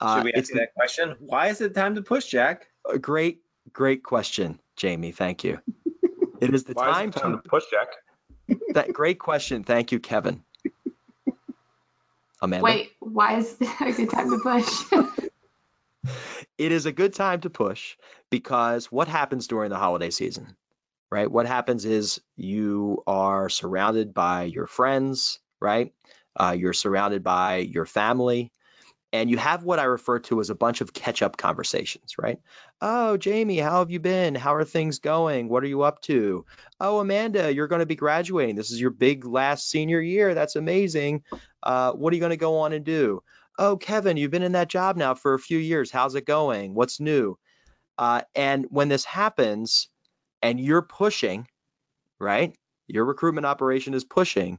[0.00, 1.16] Uh, Should we ask that question?
[1.20, 2.68] Why is it time to push, Jack?
[2.90, 3.40] A great,
[3.72, 5.12] great question, Jamie.
[5.12, 5.60] Thank you.
[6.40, 7.88] It is the Why time, is it time to push, Jack.
[8.74, 9.64] That great question.
[9.64, 10.42] Thank you, Kevin.
[12.42, 12.64] Amanda.
[12.64, 15.08] Wait, why is it a good time to push?
[16.58, 17.96] it is a good time to push
[18.30, 20.56] because what happens during the holiday season,
[21.10, 21.30] right?
[21.30, 25.92] What happens is you are surrounded by your friends, right?
[26.38, 28.52] Uh, you're surrounded by your family,
[29.12, 32.38] and you have what I refer to as a bunch of catch up conversations, right?
[32.80, 34.34] Oh, Jamie, how have you been?
[34.34, 35.48] How are things going?
[35.48, 36.44] What are you up to?
[36.80, 38.56] Oh, Amanda, you're going to be graduating.
[38.56, 40.34] This is your big last senior year.
[40.34, 41.22] That's amazing.
[41.62, 43.22] Uh, what are you going to go on and do?
[43.58, 45.90] Oh, Kevin, you've been in that job now for a few years.
[45.90, 46.74] How's it going?
[46.74, 47.38] What's new?
[47.96, 49.88] Uh, and when this happens
[50.42, 51.46] and you're pushing,
[52.18, 52.54] right?
[52.86, 54.58] Your recruitment operation is pushing,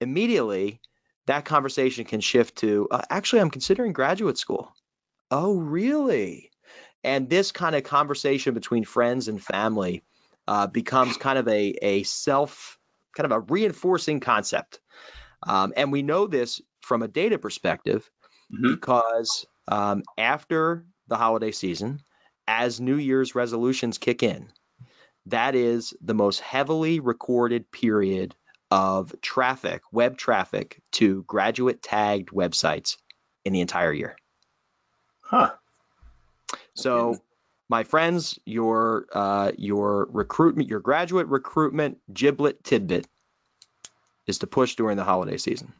[0.00, 0.80] immediately
[1.28, 4.74] that conversation can shift to uh, actually, I'm considering graduate school.
[5.30, 6.50] Oh, really?
[7.04, 10.02] And this kind of conversation between friends and family
[10.48, 12.78] uh, becomes kind of a, a self,
[13.14, 14.80] kind of a reinforcing concept.
[15.46, 18.10] Um, and we know this from a data perspective
[18.52, 18.74] mm-hmm.
[18.74, 22.00] because um, after the holiday season,
[22.46, 24.48] as New Year's resolutions kick in,
[25.26, 28.34] that is the most heavily recorded period
[28.70, 32.96] of traffic, web traffic to graduate tagged websites
[33.44, 34.16] in the entire year.
[35.22, 35.52] Huh.
[36.74, 37.18] So,
[37.68, 43.06] my friends, your uh, your recruitment, your graduate recruitment giblet tidbit
[44.26, 45.72] is to push during the holiday season.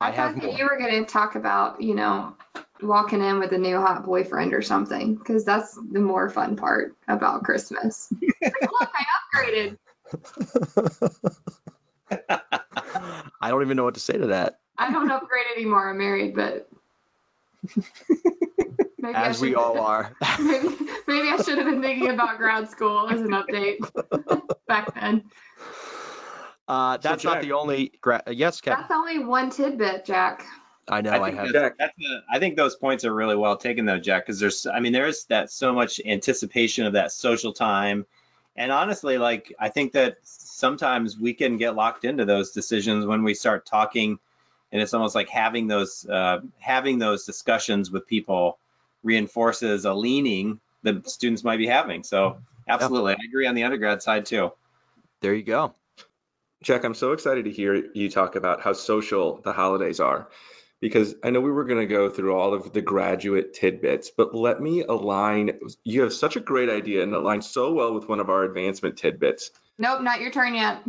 [0.00, 0.52] I, I have more.
[0.52, 2.36] you were going to talk about, you know,
[2.80, 6.96] walking in with a new hot boyfriend or something, because that's the more fun part
[7.08, 8.12] about Christmas.
[8.22, 9.76] Look, I upgraded.
[13.40, 14.60] I don't even know what to say to that.
[14.76, 15.90] I don't upgrade anymore.
[15.90, 16.68] I'm married, but
[19.14, 20.14] as we all are.
[20.40, 20.68] maybe,
[21.06, 23.78] maybe I should have been thinking about grad school as an update
[24.66, 25.24] back then.
[26.66, 27.92] Uh, that's so Jack, not the only.
[28.00, 28.80] Gra- uh, yes, Kevin.
[28.80, 30.44] That's only one tidbit, Jack.
[30.86, 31.10] I know.
[31.10, 31.52] I, I have.
[31.52, 34.66] That's, that's a, I think those points are really well taken, though, Jack, because there's.
[34.66, 38.04] I mean, there's that so much anticipation of that social time,
[38.54, 40.18] and honestly, like I think that
[40.58, 44.18] sometimes we can get locked into those decisions when we start talking,
[44.72, 48.58] and it's almost like having those uh, having those discussions with people
[49.04, 52.02] reinforces a leaning that students might be having.
[52.02, 53.18] So absolutely, yep.
[53.22, 54.52] I agree on the undergrad side too.
[55.20, 55.74] There you go.
[56.62, 60.28] Jack, I'm so excited to hear you talk about how social the holidays are
[60.80, 64.34] because I know we were going to go through all of the graduate tidbits, but
[64.34, 65.58] let me align.
[65.84, 68.96] You have such a great idea and aligns so well with one of our advancement
[68.96, 69.52] tidbits.
[69.78, 70.82] Nope, not your turn yet.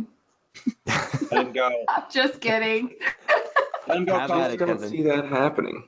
[1.30, 1.84] Let him go.
[1.88, 2.94] I'm just kidding.
[3.88, 4.16] Let him go.
[4.16, 5.84] I don't see that happening.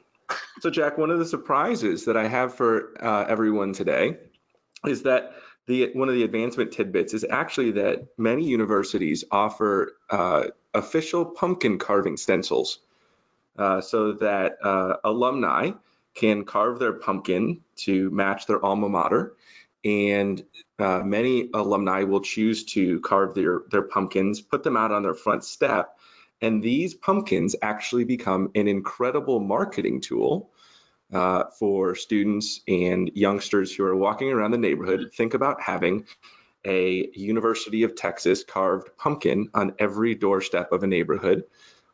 [0.60, 4.18] So, Jack, one of the surprises that I have for uh, everyone today
[4.86, 5.32] is that
[5.66, 11.78] the one of the advancement tidbits is actually that many universities offer uh, official pumpkin
[11.78, 12.78] carving stencils
[13.58, 15.72] uh, so that uh, alumni
[16.14, 19.34] can carve their pumpkin to match their alma mater.
[19.84, 20.44] And
[20.78, 25.14] uh, many alumni will choose to carve their, their pumpkins, put them out on their
[25.14, 25.96] front step.
[26.40, 30.50] And these pumpkins actually become an incredible marketing tool
[31.12, 35.10] uh, for students and youngsters who are walking around the neighborhood.
[35.14, 36.06] Think about having
[36.64, 41.44] a University of Texas carved pumpkin on every doorstep of a neighborhood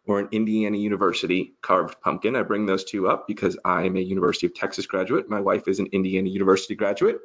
[0.07, 2.37] or an Indiana University carved pumpkin.
[2.37, 5.29] I bring those two up because I'm a University of Texas graduate.
[5.29, 7.19] My wife is an Indiana University graduate,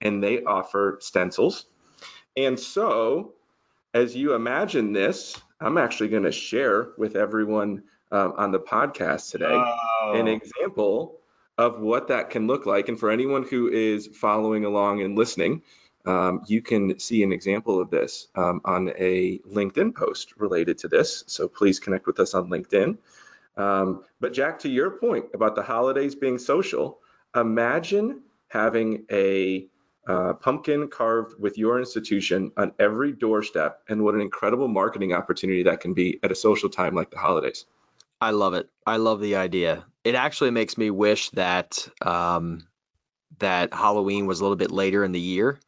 [0.00, 1.66] and they offer stencils.
[2.36, 3.32] And so,
[3.92, 7.82] as you imagine this, I'm actually going to share with everyone
[8.12, 10.12] um, on the podcast today oh.
[10.14, 11.18] an example
[11.58, 12.88] of what that can look like.
[12.88, 15.62] And for anyone who is following along and listening,
[16.06, 20.88] um, you can see an example of this um, on a LinkedIn post related to
[20.88, 21.24] this.
[21.26, 22.96] So please connect with us on LinkedIn.
[23.56, 26.98] Um, but Jack, to your point about the holidays being social,
[27.36, 29.66] imagine having a
[30.40, 35.80] pumpkin carved with your institution on every doorstep and what an incredible marketing opportunity that
[35.80, 37.66] can be at a social time like the holidays.
[38.20, 38.68] I love it.
[38.86, 39.84] I love the idea.
[40.04, 42.66] It actually makes me wish that um,
[43.38, 45.58] that Halloween was a little bit later in the year,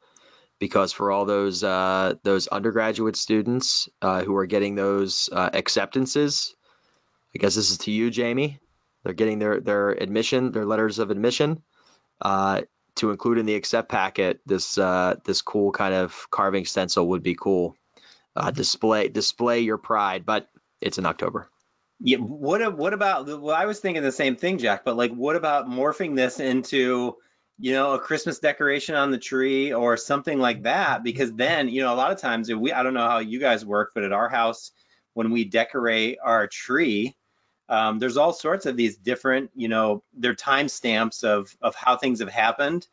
[0.58, 6.54] because for all those uh, those undergraduate students uh, who are getting those uh, acceptances,
[7.34, 8.58] I guess this is to you, Jamie.
[9.02, 11.62] They're getting their their admission, their letters of admission,
[12.20, 12.62] uh,
[12.96, 14.40] to include in the accept packet.
[14.46, 17.76] This uh, this cool kind of carving stencil would be cool.
[18.34, 20.48] Uh, display display your pride, but
[20.80, 21.48] it's in October.
[22.00, 22.18] Yeah.
[22.18, 23.26] What what about?
[23.26, 24.84] Well, I was thinking the same thing, Jack.
[24.84, 27.16] But like, what about morphing this into,
[27.58, 31.04] you know, a Christmas decoration on the tree or something like that?
[31.04, 33.64] Because then, you know, a lot of times, we I don't know how you guys
[33.64, 34.72] work, but at our house,
[35.14, 37.14] when we decorate our tree,
[37.72, 42.20] um, there's all sorts of these different, you know, they're timestamps of of how things
[42.20, 42.86] have happened.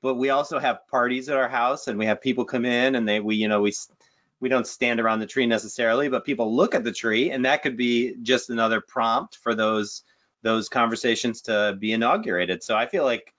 [0.00, 3.06] But we also have parties at our house, and we have people come in, and
[3.06, 3.74] they we you know we
[4.40, 7.62] we don't stand around the tree necessarily, but people look at the tree, and that
[7.62, 10.02] could be just another prompt for those
[10.40, 12.62] those conversations to be inaugurated.
[12.62, 13.34] So I feel like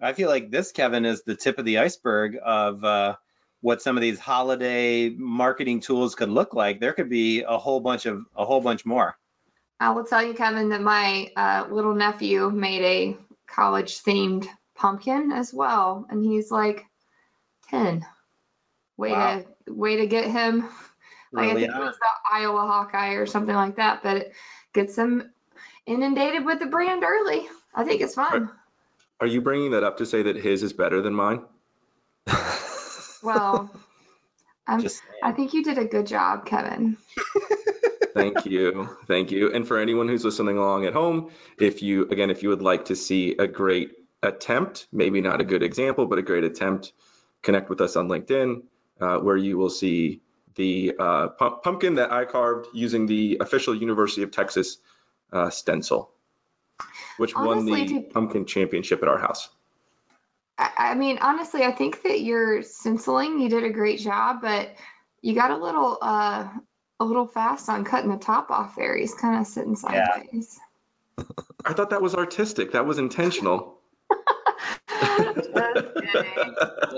[0.00, 3.16] I feel like this, Kevin, is the tip of the iceberg of uh,
[3.62, 6.78] what some of these holiday marketing tools could look like.
[6.78, 9.18] There could be a whole bunch of a whole bunch more.
[9.78, 15.32] I will tell you, Kevin, that my uh, little nephew made a college themed pumpkin
[15.32, 16.86] as well, and he's like
[17.68, 18.04] ten.
[18.96, 19.44] Way wow.
[19.66, 20.68] to way to get him.
[21.32, 24.32] Like really I think it was the Iowa Hawkeye or something like that, but it
[24.72, 25.30] gets him
[25.84, 27.46] inundated with the brand early.
[27.74, 28.44] I think it's fun.
[28.44, 28.56] Are,
[29.20, 31.42] are you bringing that up to say that his is better than mine?
[33.22, 33.70] well,
[34.66, 36.96] I think you did a good job, Kevin.
[38.16, 38.88] Thank you.
[39.06, 39.52] Thank you.
[39.52, 42.86] And for anyone who's listening along at home, if you, again, if you would like
[42.86, 46.92] to see a great attempt, maybe not a good example, but a great attempt,
[47.42, 48.62] connect with us on LinkedIn,
[49.00, 50.22] uh, where you will see
[50.54, 54.78] the uh, pumpkin that I carved using the official University of Texas
[55.32, 56.10] uh, stencil,
[57.18, 59.50] which honestly, won the pumpkin championship at our house.
[60.58, 64.74] I mean, honestly, I think that your stenciling, you did a great job, but
[65.20, 66.48] you got a little uh,
[67.00, 68.96] a little fast on cutting the top off there.
[68.96, 70.58] He's kind of sitting sideways.
[71.18, 71.24] Yeah.
[71.64, 72.72] I thought that was artistic.
[72.72, 73.78] That was intentional.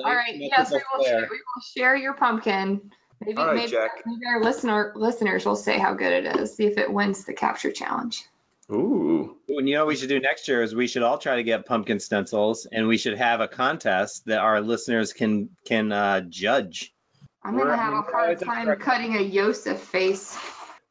[0.04, 0.34] All right.
[0.34, 2.92] Yes, we will, share, we will share your pumpkin.
[3.24, 6.54] Maybe, right, maybe, maybe, our listener listeners will say how good it is.
[6.54, 8.24] See if it wins the capture challenge.
[8.70, 9.37] Ooh.
[9.48, 11.42] And you know what we should do next year is we should all try to
[11.42, 16.20] get pumpkin stencils, and we should have a contest that our listeners can can uh,
[16.20, 16.92] judge.
[17.42, 20.38] I'm gonna have a hard time cutting a Yosef face.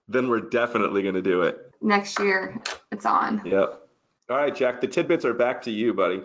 [0.07, 1.59] Then we're definitely gonna do it.
[1.81, 3.41] Next year, it's on.
[3.45, 3.81] Yep.
[4.29, 4.81] All right, Jack.
[4.81, 6.21] The tidbits are back to you, buddy.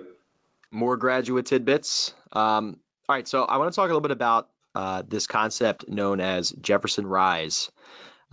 [0.70, 2.14] More graduate tidbits.
[2.32, 5.88] Um, all right, so I want to talk a little bit about uh, this concept
[5.88, 7.70] known as Jefferson Rise.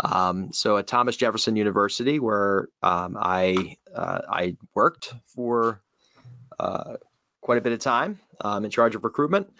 [0.01, 5.81] Um, so at Thomas Jefferson University, where um, I uh, I worked for
[6.57, 6.95] uh,
[7.41, 9.51] quite a bit of time um, in charge of recruitment.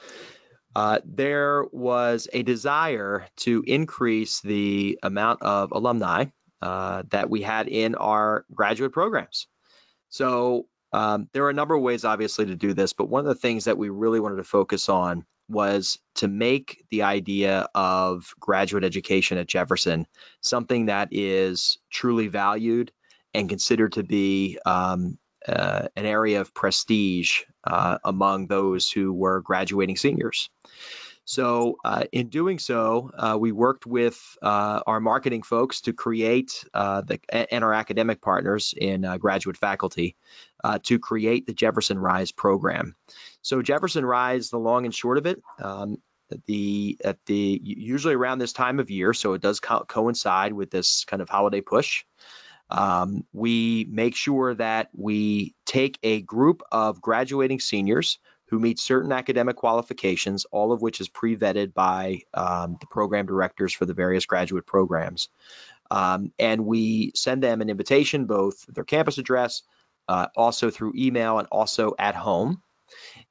[0.76, 6.26] Uh, there was a desire to increase the amount of alumni
[6.62, 9.48] uh, that we had in our graduate programs.
[10.10, 13.28] So um, there are a number of ways, obviously, to do this, but one of
[13.28, 18.34] the things that we really wanted to focus on was to make the idea of
[18.40, 20.06] graduate education at Jefferson
[20.42, 22.92] something that is truly valued
[23.34, 29.42] and considered to be um, uh, an area of prestige uh, among those who were
[29.42, 30.50] graduating seniors.
[31.26, 36.66] So, uh, in doing so, uh, we worked with uh, our marketing folks to create
[36.74, 40.16] uh, the and our academic partners in graduate faculty
[40.84, 42.96] to create the Jefferson Rise program.
[43.44, 45.98] So, Jefferson Rise, the long and short of it, um,
[46.48, 50.72] the at the usually around this time of year, so it does co- coincide with
[50.72, 52.06] this kind of holiday push.
[52.70, 59.12] Um, we make sure that we take a group of graduating seniors who meet certain
[59.12, 64.26] academic qualifications, all of which is pre-vetted by um, the program directors for the various
[64.26, 65.30] graduate programs.
[65.92, 69.64] Um, and we send them an invitation, both their campus address,
[70.08, 72.62] uh, also through email, and also at home.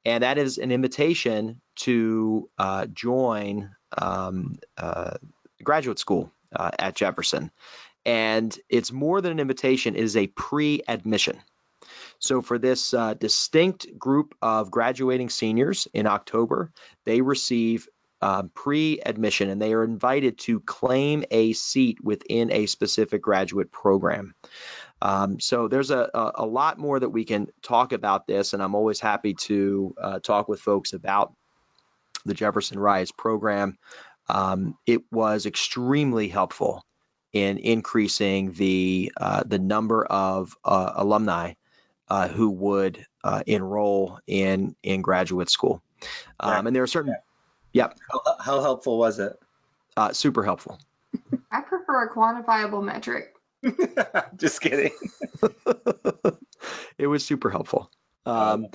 [0.05, 5.17] And that is an invitation to uh, join um, uh,
[5.61, 7.51] graduate school uh, at Jefferson.
[8.05, 11.37] And it's more than an invitation, it is a pre admission.
[12.19, 16.71] So, for this uh, distinct group of graduating seniors in October,
[17.05, 17.87] they receive
[18.21, 23.71] um, pre admission and they are invited to claim a seat within a specific graduate
[23.71, 24.35] program.
[25.01, 28.61] Um, so there's a, a, a, lot more that we can talk about this, and
[28.61, 31.33] I'm always happy to uh, talk with folks about
[32.25, 33.77] the Jefferson Rise program.
[34.27, 36.83] Um, it was extremely helpful
[37.33, 41.53] in increasing the uh, the number of uh, alumni
[42.09, 45.81] uh, who would uh, enroll in in graduate school.
[46.39, 47.15] Um, and there are certain,
[47.73, 47.89] yeah.
[48.11, 49.37] How, how helpful was it?
[49.95, 50.79] Uh, super helpful.
[51.51, 53.35] I prefer a quantifiable metric.
[54.37, 54.91] Just kidding.
[56.97, 57.91] it was super helpful.
[58.25, 58.67] Um,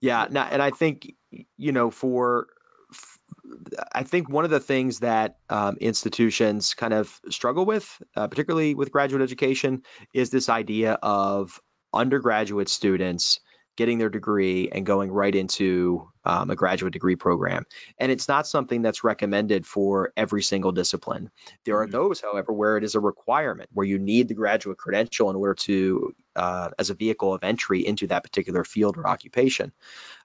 [0.00, 1.14] yeah, now, and I think
[1.56, 2.46] you know for
[3.92, 8.74] I think one of the things that um, institutions kind of struggle with, uh, particularly
[8.74, 9.82] with graduate education,
[10.14, 11.60] is this idea of
[11.92, 13.40] undergraduate students
[13.76, 17.64] getting their degree and going right into um, a graduate degree program.
[17.98, 21.30] And it's not something that's recommended for every single discipline.
[21.64, 21.92] There are mm-hmm.
[21.92, 25.54] those, however, where it is a requirement, where you need the graduate credential in order
[25.54, 29.72] to, uh, as a vehicle of entry into that particular field or occupation.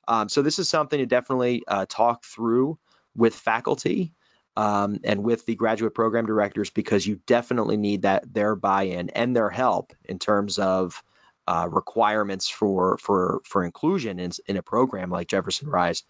[0.08, 2.78] Um, so this is something to definitely uh, talk through
[3.16, 4.14] with faculty.
[4.58, 9.36] um, and with the graduate program directors because you definitely need that their buy-in and
[9.36, 11.04] their help in terms of
[11.48, 16.04] uh, requirements for for for inclusion in, in a program like Jefferson Rise.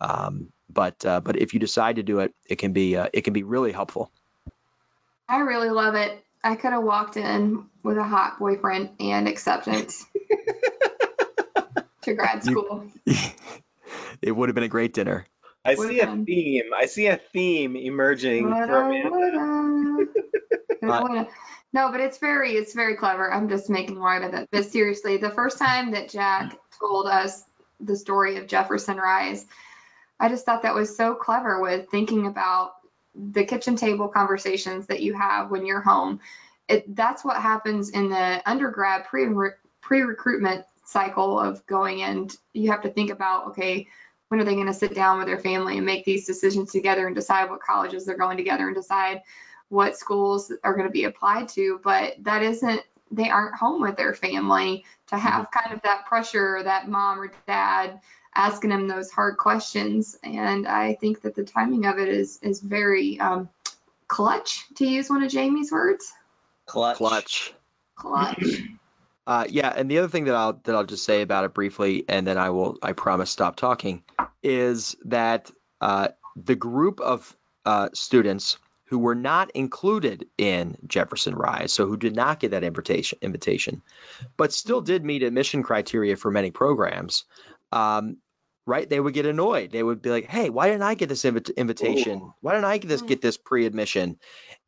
[0.00, 3.22] Um, but uh, but if you decide to do it, it can be uh, it
[3.22, 4.10] can be really helpful.
[5.28, 6.24] I really love it.
[6.42, 10.04] I could have walked in with a hot boyfriend and acceptance
[12.02, 12.86] to grad school.
[14.22, 15.26] it would have been a great dinner.
[15.64, 16.70] I see a theme.
[16.76, 18.90] I see a theme emerging for
[20.82, 21.28] Amanda.
[21.72, 23.32] no, but it's very, it's very clever.
[23.32, 24.48] I'm just making light of it.
[24.50, 27.44] But seriously, the first time that Jack told us
[27.78, 29.46] the story of Jefferson Rise,
[30.18, 32.72] I just thought that was so clever with thinking about
[33.14, 36.20] the kitchen table conversations that you have when you're home.
[36.68, 39.26] It, that's what happens in the undergrad pre
[39.80, 43.86] pre recruitment cycle of going and you have to think about okay
[44.30, 47.06] when are they going to sit down with their family and make these decisions together
[47.06, 49.20] and decide what colleges they're going together and decide
[49.68, 53.96] what schools are going to be applied to but that isn't they aren't home with
[53.96, 58.00] their family to have kind of that pressure that mom or dad
[58.34, 60.16] asking them those hard questions.
[60.22, 63.48] And I think that the timing of it is is very um,
[64.08, 66.12] clutch, to use one of Jamie's words.
[66.66, 66.98] Clutch.
[66.98, 67.54] Clutch.
[67.96, 68.44] Clutch.
[69.30, 72.04] Uh, yeah, and the other thing that I'll that I'll just say about it briefly,
[72.08, 74.02] and then I will I promise stop talking,
[74.42, 81.72] is that uh, the group of uh, students who were not included in Jefferson Rise,
[81.72, 83.82] so who did not get that invitation, invitation,
[84.36, 87.22] but still did meet admission criteria for many programs,
[87.70, 88.16] um,
[88.66, 88.90] right?
[88.90, 89.70] They would get annoyed.
[89.70, 92.18] They would be like, "Hey, why didn't I get this inv- invitation?
[92.18, 92.34] Ooh.
[92.40, 94.18] Why didn't I get this get this pre-admission?"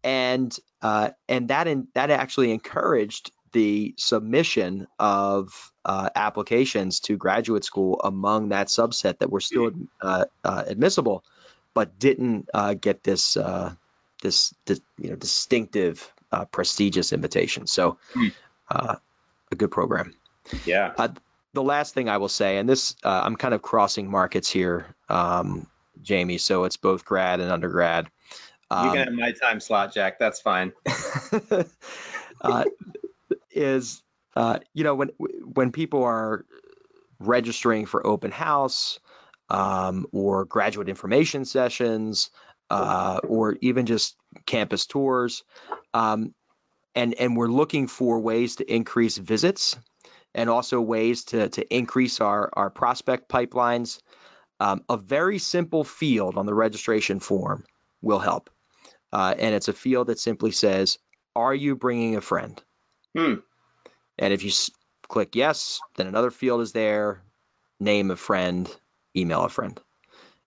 [0.05, 7.65] And uh, and that in, that actually encouraged the submission of uh, applications to graduate
[7.65, 11.25] school among that subset that were still uh, uh admissible,
[11.75, 13.75] but didn't uh, get this, uh,
[14.23, 16.13] this this you know distinctive
[16.51, 17.67] prestigious invitation.
[17.67, 18.29] So, hmm.
[18.71, 18.99] a
[19.55, 20.15] good program.
[20.65, 20.95] Yeah
[21.53, 24.95] the last thing I will say, and this uh, I'm kind of crossing markets here,
[25.09, 25.67] um,
[26.03, 26.39] Jamie.
[26.39, 28.09] So it's both grad and undergrad.
[28.71, 30.19] Um, you can have my time slot, Jack.
[30.19, 30.73] That's fine.
[32.41, 32.65] uh,
[33.55, 34.03] is
[34.37, 35.11] uh, you know when
[35.55, 36.45] when people are
[37.19, 38.99] registering for open house
[39.49, 42.31] um, or graduate information sessions
[42.71, 45.45] uh, or even just campus tours,
[45.95, 46.35] um,
[46.95, 49.77] and and we're looking for ways to increase visits
[50.35, 54.01] and also ways to, to increase our, our prospect pipelines.
[54.61, 57.65] Um, a very simple field on the registration form
[58.01, 58.49] will help.
[59.13, 60.99] Uh, and it's a field that simply says,
[61.35, 62.63] Are you bringing a friend?
[63.17, 63.35] Hmm.
[64.19, 64.71] And if you s-
[65.09, 67.23] click yes, then another field is there
[67.81, 68.75] name a friend,
[69.17, 69.79] email a friend.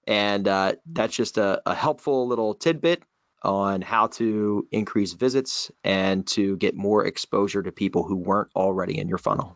[0.08, 3.04] And uh, that's just a, a helpful little tidbit
[3.44, 8.98] on how to increase visits and to get more exposure to people who weren't already
[8.98, 9.56] in your funnel.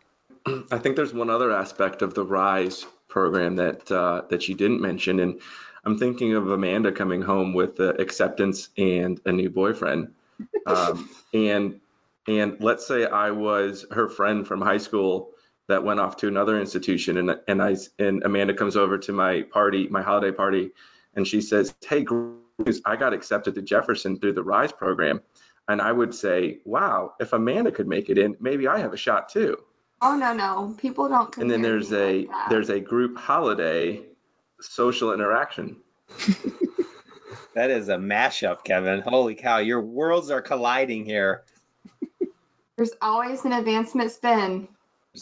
[0.70, 4.80] I think there's one other aspect of the Rise program that uh, that you didn't
[4.80, 5.40] mention, and
[5.84, 10.14] I'm thinking of Amanda coming home with the acceptance and a new boyfriend,
[10.66, 11.80] um, and
[12.28, 15.30] and let's say I was her friend from high school
[15.68, 19.42] that went off to another institution, and and I and Amanda comes over to my
[19.42, 20.70] party, my holiday party,
[21.14, 22.04] and she says, "Hey,
[22.84, 25.20] I got accepted to Jefferson through the Rise program,"
[25.68, 28.98] and I would say, "Wow, if Amanda could make it in, maybe I have a
[28.98, 29.56] shot too."
[30.02, 31.36] Oh no no, people don't.
[31.38, 34.06] And then there's a like there's a group holiday
[34.60, 35.76] social interaction.
[37.54, 39.00] that is a mashup, Kevin.
[39.00, 41.44] Holy cow, your worlds are colliding here.
[42.80, 44.66] There's always an advancement spin.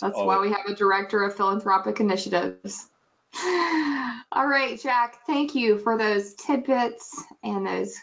[0.01, 0.25] That's oh.
[0.27, 2.87] why we have a director of philanthropic initiatives.
[4.31, 7.97] All right, Jack, thank you for those tidbits and those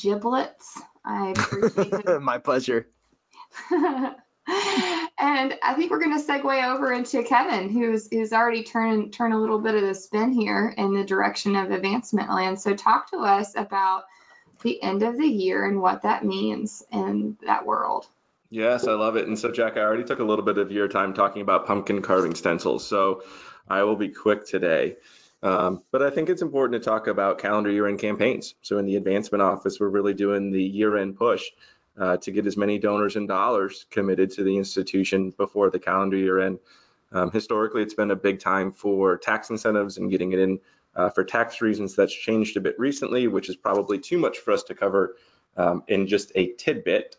[0.00, 0.80] giblets.
[1.04, 2.86] I appreciate My pleasure.
[3.72, 4.14] and
[5.18, 9.40] I think we're going to segue over into Kevin, who's who's already turned turn a
[9.40, 12.60] little bit of the spin here in the direction of advancement land.
[12.60, 14.04] So talk to us about
[14.62, 18.06] the end of the year and what that means in that world.
[18.50, 19.26] Yes, I love it.
[19.26, 22.02] And so, Jack, I already took a little bit of your time talking about pumpkin
[22.02, 23.22] carving stencils, so
[23.68, 24.96] I will be quick today.
[25.42, 28.54] Um, but I think it's important to talk about calendar year end campaigns.
[28.62, 31.44] So in the advancement office, we're really doing the year end push
[31.98, 36.16] uh, to get as many donors and dollars committed to the institution before the calendar
[36.16, 36.60] year end.
[37.12, 40.60] Um, historically, it's been a big time for tax incentives and getting it in
[40.96, 41.94] uh, for tax reasons.
[41.94, 45.16] That's changed a bit recently, which is probably too much for us to cover
[45.56, 47.16] um, in just a tidbit.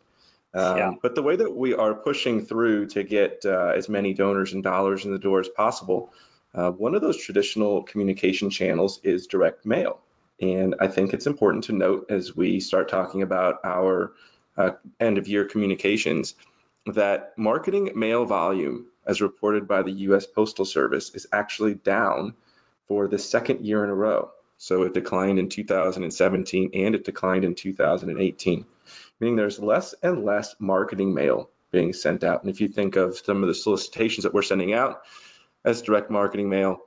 [0.55, 0.91] Um, yeah.
[1.01, 4.63] But the way that we are pushing through to get uh, as many donors and
[4.63, 6.13] dollars in the door as possible,
[6.53, 9.99] uh, one of those traditional communication channels is direct mail.
[10.39, 14.13] And I think it's important to note as we start talking about our
[14.57, 16.35] uh, end of year communications
[16.85, 22.33] that marketing mail volume, as reported by the US Postal Service, is actually down
[22.87, 24.31] for the second year in a row.
[24.57, 28.65] So it declined in 2017 and it declined in 2018,
[29.19, 32.41] meaning there's less and less marketing mail being sent out.
[32.41, 35.03] And if you think of some of the solicitations that we're sending out
[35.63, 36.79] as direct marketing mail,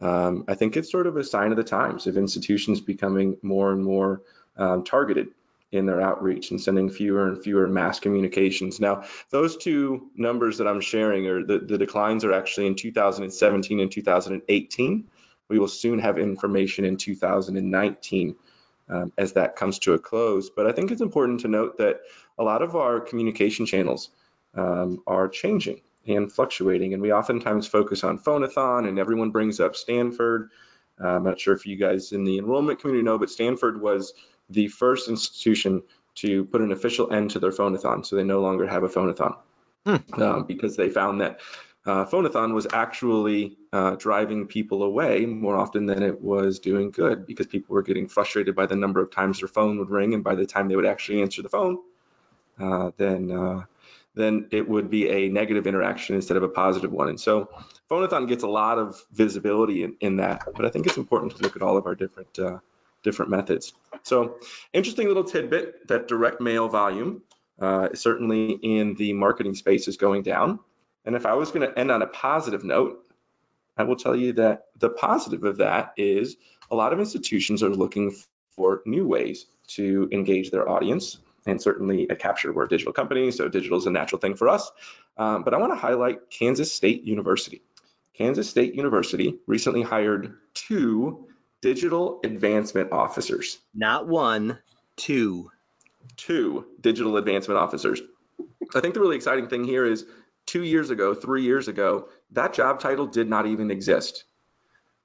[0.00, 3.72] um, I think it's sort of a sign of the times of institutions becoming more
[3.72, 4.22] and more
[4.56, 5.28] um, targeted
[5.70, 8.78] in their outreach and sending fewer and fewer mass communications.
[8.78, 13.80] Now, those two numbers that I'm sharing are the, the declines are actually in 2017
[13.80, 15.04] and 2018.
[15.48, 18.36] We will soon have information in 2019
[18.88, 20.50] um, as that comes to a close.
[20.50, 22.00] But I think it's important to note that
[22.38, 24.10] a lot of our communication channels
[24.54, 26.92] um, are changing and fluctuating.
[26.92, 30.50] And we oftentimes focus on Phonathon, and everyone brings up Stanford.
[31.02, 34.12] Uh, I'm not sure if you guys in the enrollment community know, but Stanford was
[34.50, 35.82] the first institution
[36.14, 38.04] to put an official end to their phonathon.
[38.04, 39.36] So they no longer have a phonathon
[39.86, 40.22] hmm.
[40.22, 41.40] um, because they found that
[41.86, 47.26] uh, phonathon was actually uh, driving people away more often than it was doing good
[47.26, 50.14] because people were getting frustrated by the number of times their phone would ring.
[50.14, 51.78] And by the time they would actually answer the phone,
[52.60, 53.64] uh, then uh,
[54.14, 57.08] then it would be a negative interaction instead of a positive one.
[57.08, 57.48] And so
[57.90, 61.42] Phonathon gets a lot of visibility in, in that, but I think it's important to
[61.42, 62.58] look at all of our different uh,
[63.02, 63.72] different methods.
[64.02, 64.36] So
[64.72, 67.22] interesting little tidbit that direct mail volume
[67.62, 70.58] uh, certainly in the marketing space is going down.
[71.04, 73.04] And if I was going to end on a positive note,
[73.76, 76.36] I will tell you that the positive of that is
[76.70, 78.14] a lot of institutions are looking
[78.56, 81.18] for new ways to engage their audience.
[81.46, 84.48] And certainly at Capture, we're a digital company, so digital is a natural thing for
[84.48, 84.70] us.
[85.16, 87.62] Um, but I want to highlight Kansas State University.
[88.14, 91.26] Kansas State University recently hired two
[91.60, 93.58] digital advancement officers.
[93.74, 94.58] Not one,
[94.96, 95.50] two.
[96.16, 98.02] Two digital advancement officers.
[98.74, 100.04] I think the really exciting thing here is
[100.46, 104.24] two years ago, three years ago, that job title did not even exist.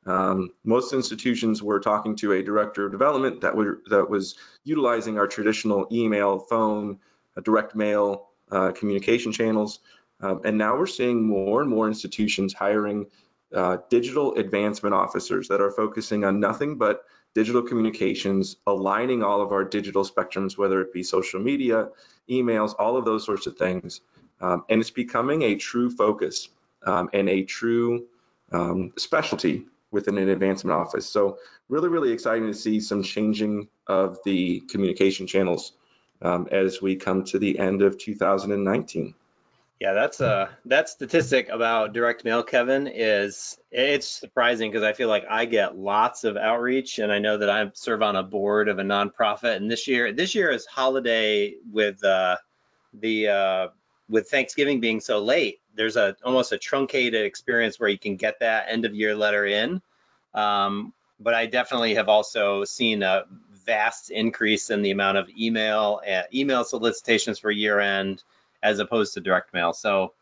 [0.06, 5.18] Um, most institutions were talking to a director of development that, were, that was utilizing
[5.18, 7.00] our traditional email, phone,
[7.36, 9.80] uh, direct mail uh, communication channels.
[10.22, 13.08] Um, and now we're seeing more and more institutions hiring
[13.54, 17.04] uh, digital advancement officers that are focusing on nothing but
[17.36, 21.90] digital communications, aligning all of our digital spectrums, whether it be social media,
[22.30, 24.02] emails, all of those sorts of things.
[24.40, 26.50] Um, and it's becoming a true focus
[26.86, 28.06] um, and a true
[28.52, 31.10] um, specialty within an advancement office.
[31.10, 31.38] So
[31.70, 35.74] really, really exciting to see some changing of the communication channels
[36.22, 39.14] um, as we come to the end of 2019.
[39.80, 45.08] Yeah, that's uh that statistic about direct mail, Kevin, is it's surprising because I feel
[45.08, 48.70] like I get lots of outreach, and I know that I serve on a board
[48.70, 49.56] of a nonprofit.
[49.58, 52.38] And this year, this year is holiday with uh,
[52.92, 53.68] the uh,
[54.10, 55.60] with Thanksgiving being so late.
[55.76, 59.46] There's a almost a truncated experience where you can get that end of year letter
[59.46, 59.82] in.
[60.34, 63.24] Um, but I definitely have also seen a
[63.66, 68.24] vast increase in the amount of email uh, email solicitations for year end
[68.64, 69.74] as opposed to direct mail.
[69.74, 70.14] So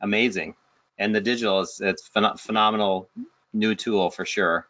[0.00, 0.54] amazing.
[0.98, 3.08] And the digital is it's phen- phenomenal
[3.52, 4.66] new tool for sure.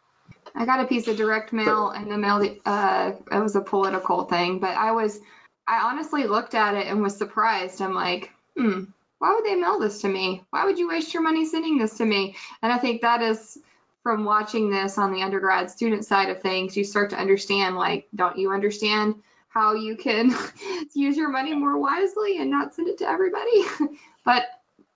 [0.55, 2.57] I got a piece of direct mail and the mail.
[2.65, 5.19] Uh, it was a political thing, but I was,
[5.67, 7.81] I honestly looked at it and was surprised.
[7.81, 8.83] I'm like, hmm,
[9.19, 10.43] why would they mail this to me?
[10.49, 12.35] Why would you waste your money sending this to me?
[12.61, 13.57] And I think that is
[14.03, 18.07] from watching this on the undergrad student side of things, you start to understand, like,
[18.15, 19.15] don't you understand
[19.49, 20.33] how you can
[20.93, 23.63] use your money more wisely and not send it to everybody.
[24.25, 24.45] but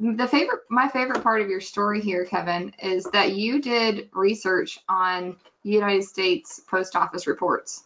[0.02, 4.80] the favorite my favorite part of your story here kevin is that you did research
[4.90, 7.84] on united states post office reports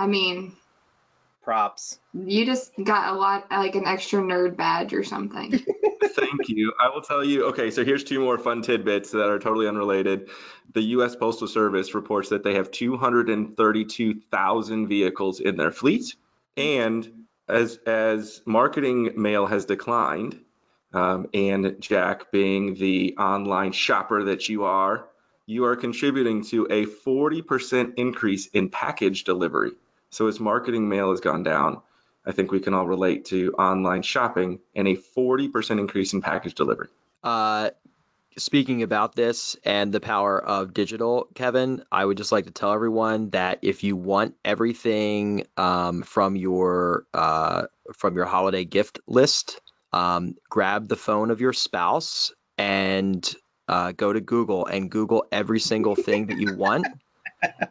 [0.00, 0.52] i mean
[1.48, 5.52] props you just got a lot like an extra nerd badge or something
[6.04, 9.38] thank you i will tell you okay so here's two more fun tidbits that are
[9.38, 10.28] totally unrelated
[10.74, 11.16] the U.S.
[11.16, 16.14] Postal Service reports that they have 232,000 vehicles in their fleet,
[16.56, 17.10] and
[17.48, 20.38] as as marketing mail has declined,
[20.92, 25.08] um, and Jack being the online shopper that you are,
[25.46, 29.72] you are contributing to a 40% increase in package delivery.
[30.10, 31.82] So as marketing mail has gone down,
[32.24, 36.54] I think we can all relate to online shopping and a 40% increase in package
[36.54, 36.88] delivery.
[37.22, 37.70] Uh,
[38.36, 42.72] speaking about this and the power of digital, Kevin, I would just like to tell
[42.72, 49.60] everyone that if you want everything um, from your uh, from your holiday gift list,
[49.92, 53.34] um, grab the phone of your spouse and
[53.66, 56.86] uh, go to Google and Google every single thing that you want.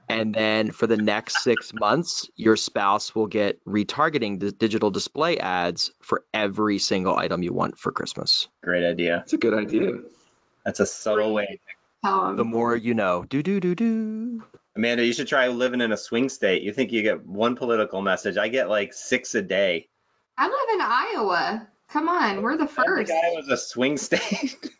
[0.09, 5.37] and then for the next six months, your spouse will get retargeting the digital display
[5.37, 8.47] ads for every single item you want for Christmas.
[8.63, 9.17] Great idea.
[9.17, 9.91] That's a good idea.
[10.65, 11.59] That's a subtle way.
[12.03, 12.37] Tell 'em.
[12.37, 13.25] The more you know.
[13.27, 14.43] Do do do do.
[14.75, 16.61] Amanda, you should try living in a swing state.
[16.61, 18.37] You think you get one political message?
[18.37, 19.87] I get like six a day.
[20.37, 21.67] I live in Iowa.
[21.89, 23.11] Come on, we're the I think first.
[23.11, 24.55] I was a swing state.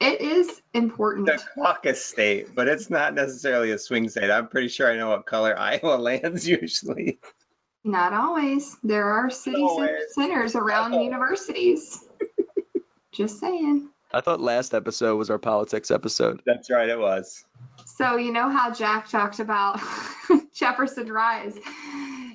[0.00, 1.26] It is important.
[1.26, 4.30] the caucus state, but it's not necessarily a swing state.
[4.30, 7.18] I'm pretty sure I know what color Iowa lands usually.
[7.84, 8.76] Not always.
[8.82, 9.66] There are city
[10.12, 11.02] centers around Oh.
[11.02, 12.04] universities.
[13.12, 13.88] Just saying.
[14.12, 16.40] I thought last episode was our politics episode.
[16.46, 17.44] That's right, it was.
[17.84, 19.80] So you know how Jack talked about
[20.54, 21.58] Jefferson Rise,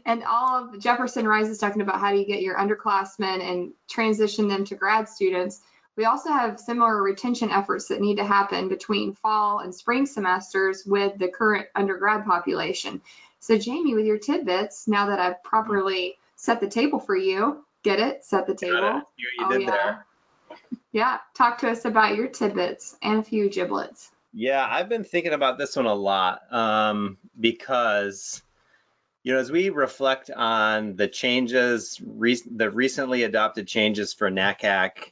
[0.06, 3.72] and all of Jefferson Rise is talking about how do you get your underclassmen and
[3.90, 5.62] transition them to grad students.
[5.96, 10.86] We also have similar retention efforts that need to happen between fall and spring semesters
[10.86, 13.02] with the current undergrad population.
[13.40, 18.00] So Jamie, with your tidbits, now that I've properly set the table for you, get
[18.00, 18.24] it?
[18.24, 19.02] Set the table.
[19.18, 19.72] You, you Oh, yeah.
[19.72, 20.06] there.
[20.92, 24.10] Yeah, talk to us about your tidbits and a few giblets.
[24.34, 28.42] Yeah, I've been thinking about this one a lot um, because,
[29.24, 35.12] you know, as we reflect on the changes, the recently adopted changes for NACAC,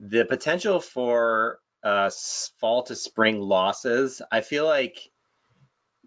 [0.00, 2.10] the potential for uh,
[2.60, 5.10] fall to spring losses, I feel like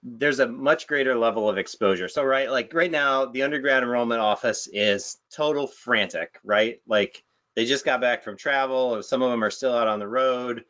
[0.03, 2.07] there's a much greater level of exposure.
[2.07, 6.81] So, right, like right now, the undergrad enrollment office is total frantic, right?
[6.87, 7.23] Like
[7.55, 10.63] they just got back from travel, some of them are still out on the road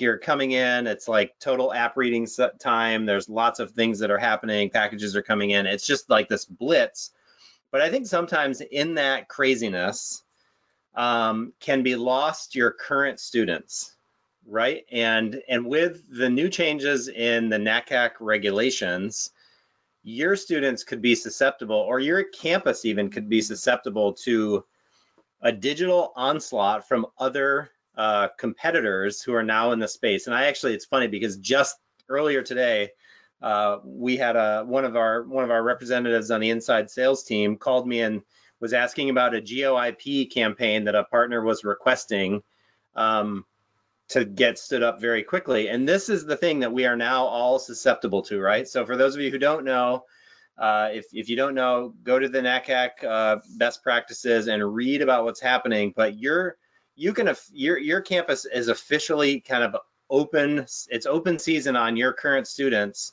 [0.00, 2.26] you're coming in it's like total app reading
[2.60, 6.28] time there's lots of things that are happening packages are coming in it's just like
[6.28, 7.10] this blitz
[7.70, 10.23] but i think sometimes in that craziness
[10.94, 13.94] um, can be lost your current students
[14.46, 19.30] right and and with the new changes in the nacac regulations
[20.02, 24.62] your students could be susceptible or your campus even could be susceptible to
[25.40, 30.26] a digital onslaught from other uh, competitors who are now in the space.
[30.26, 31.76] And I actually, it's funny because just
[32.08, 32.90] earlier today,
[33.42, 37.24] uh, we had a one of our one of our representatives on the inside sales
[37.24, 38.22] team called me and
[38.64, 42.42] was asking about a GeoIP campaign that a partner was requesting
[42.96, 43.44] um,
[44.08, 45.68] to get stood up very quickly.
[45.68, 48.66] And this is the thing that we are now all susceptible to, right?
[48.66, 50.06] So for those of you who don't know,
[50.56, 55.02] uh, if, if you don't know, go to the NACAC uh, best practices and read
[55.02, 55.92] about what's happening.
[55.94, 56.56] But you're
[56.96, 59.76] you can your your campus is officially kind of
[60.08, 60.60] open.
[60.88, 63.12] It's open season on your current students.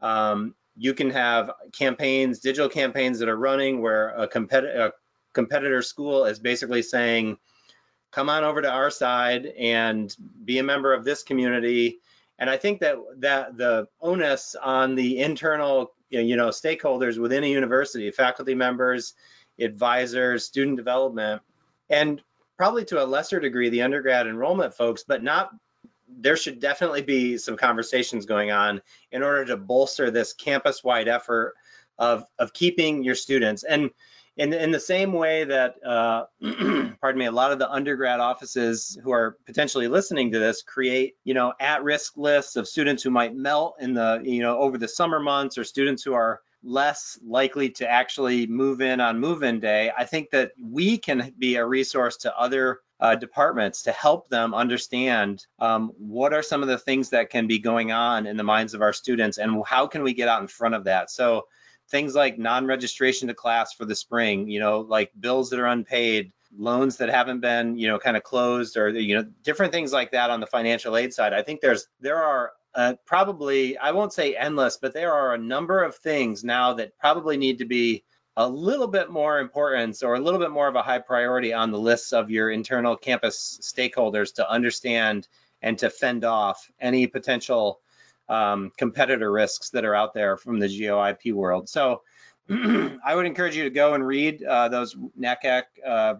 [0.00, 4.92] Um, you can have campaigns, digital campaigns that are running where a, a
[5.32, 7.38] competitor school is basically saying,
[8.12, 10.14] "Come on over to our side and
[10.44, 11.98] be a member of this community."
[12.38, 17.50] And I think that that the onus on the internal you know stakeholders within a
[17.50, 19.14] university, faculty members,
[19.58, 21.42] advisors, student development,
[21.88, 22.22] and
[22.56, 25.50] probably to a lesser degree the undergrad enrollment folks, but not
[26.08, 28.80] there should definitely be some conversations going on
[29.10, 31.54] in order to bolster this campus-wide effort
[31.98, 33.64] of of keeping your students.
[33.64, 33.90] And
[34.36, 36.24] in, in the same way that uh,
[37.00, 41.16] pardon me a lot of the undergrad offices who are potentially listening to this create
[41.24, 44.88] you know at-risk lists of students who might melt in the you know over the
[44.88, 49.92] summer months or students who are less likely to actually move in on move-in day,
[49.96, 54.54] I think that we can be a resource to other uh, departments to help them
[54.54, 58.42] understand um, what are some of the things that can be going on in the
[58.42, 61.10] minds of our students and how can we get out in front of that.
[61.10, 61.46] So
[61.88, 66.32] things like non-registration to class for the spring, you know, like bills that are unpaid,
[66.56, 70.12] loans that haven't been, you know, kind of closed or, you know, different things like
[70.12, 71.32] that on the financial aid side.
[71.32, 75.38] I think there's, there are uh, probably, I won't say endless, but there are a
[75.38, 78.04] number of things now that probably need to be
[78.36, 81.70] a little bit more importance or a little bit more of a high priority on
[81.70, 85.26] the lists of your internal campus stakeholders to understand
[85.62, 87.80] and to fend off any potential
[88.28, 91.70] um, competitor risks that are out there from the GeoIP world.
[91.70, 92.02] So
[92.50, 96.14] I would encourage you to go and read uh, those NACAC uh,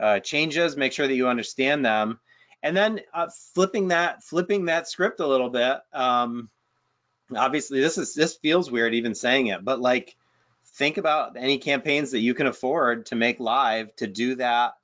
[0.00, 2.18] uh, changes, make sure that you understand them
[2.62, 6.48] and then uh, flipping that flipping that script a little bit um,
[7.34, 10.16] obviously this is this feels weird even saying it but like
[10.76, 14.74] think about any campaigns that you can afford to make live to do that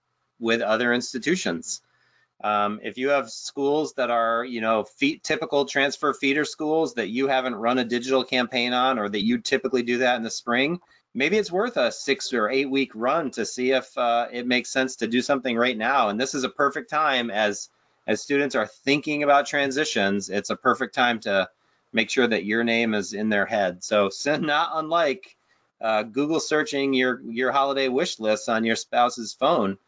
[0.41, 1.83] with other institutions.
[2.43, 7.09] Um, if you have schools that are you know feet, typical transfer feeder schools that
[7.09, 10.31] you haven't run a digital campaign on or that you typically do that in the
[10.31, 10.81] spring
[11.15, 14.71] maybe it's worth a six or eight week run to see if uh, it makes
[14.71, 16.09] sense to do something right now.
[16.09, 17.69] And this is a perfect time as
[18.07, 20.29] as students are thinking about transitions.
[20.29, 21.49] It's a perfect time to
[21.93, 23.85] make sure that your name is in their head.
[23.85, 25.37] So, not unlike
[25.81, 29.79] uh, Google searching your your holiday wish list on your spouse's phone.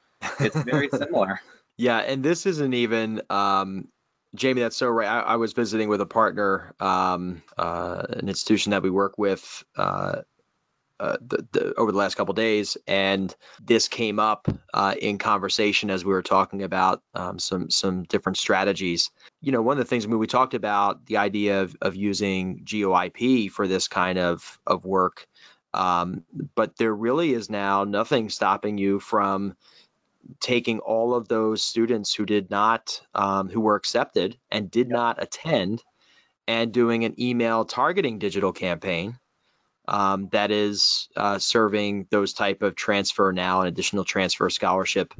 [0.40, 1.40] It's very similar.
[1.76, 3.88] Yeah, and this isn't even um,
[4.34, 4.60] Jamie.
[4.60, 5.08] That's so right.
[5.08, 9.64] I, I was visiting with a partner, um, uh, an institution that we work with.
[9.76, 10.22] Uh,
[11.00, 15.90] uh, the, the, over the last couple days, and this came up uh, in conversation
[15.90, 19.10] as we were talking about um, some some different strategies.
[19.40, 21.96] You know, one of the things I mean, we talked about the idea of, of
[21.96, 25.26] using GeoIP for this kind of of work,
[25.72, 26.24] um,
[26.54, 29.56] but there really is now nothing stopping you from
[30.40, 35.22] taking all of those students who did not um, who were accepted and did not
[35.22, 35.82] attend
[36.46, 39.18] and doing an email targeting digital campaign
[39.86, 45.14] um, that is uh, serving those type of transfer now and additional transfer scholarship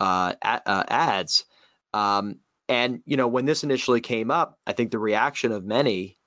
[0.00, 1.44] uh, uh, ads.
[1.92, 2.36] Um,
[2.68, 6.18] and you know when this initially came up, I think the reaction of many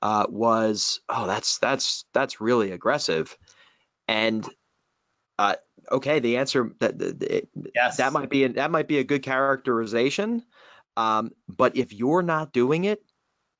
[0.00, 3.36] uh, was, "Oh, that's that's that's really aggressive,"
[4.06, 4.48] and
[5.38, 5.56] uh,
[5.90, 7.96] okay, the answer that it, yes.
[7.96, 10.44] that might be a, that might be a good characterization.
[10.96, 13.02] Um, but if you're not doing it,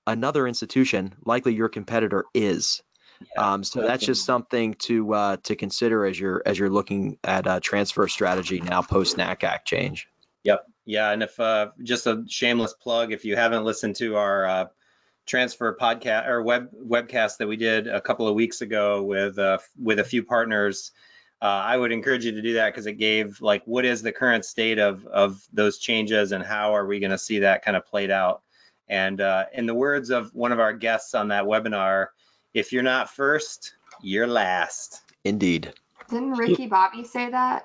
[0.06, 2.82] another institution, likely your competitor, is.
[3.36, 7.46] Um, so that's just something to uh, to consider as you're as you're looking at
[7.46, 10.08] a transfer strategy now post NACAC change.
[10.44, 10.66] Yep.
[10.84, 14.66] Yeah, and if uh, just a shameless plug, if you haven't listened to our uh,
[15.26, 19.58] transfer podcast or web webcast that we did a couple of weeks ago with uh,
[19.80, 20.90] with a few partners,
[21.40, 24.12] uh, I would encourage you to do that because it gave like what is the
[24.12, 27.76] current state of of those changes and how are we going to see that kind
[27.76, 28.42] of played out.
[28.88, 32.08] And uh, in the words of one of our guests on that webinar,
[32.54, 35.02] if you're not first, you're last.
[35.24, 35.72] Indeed.
[36.10, 37.64] Didn't Ricky Bobby say that?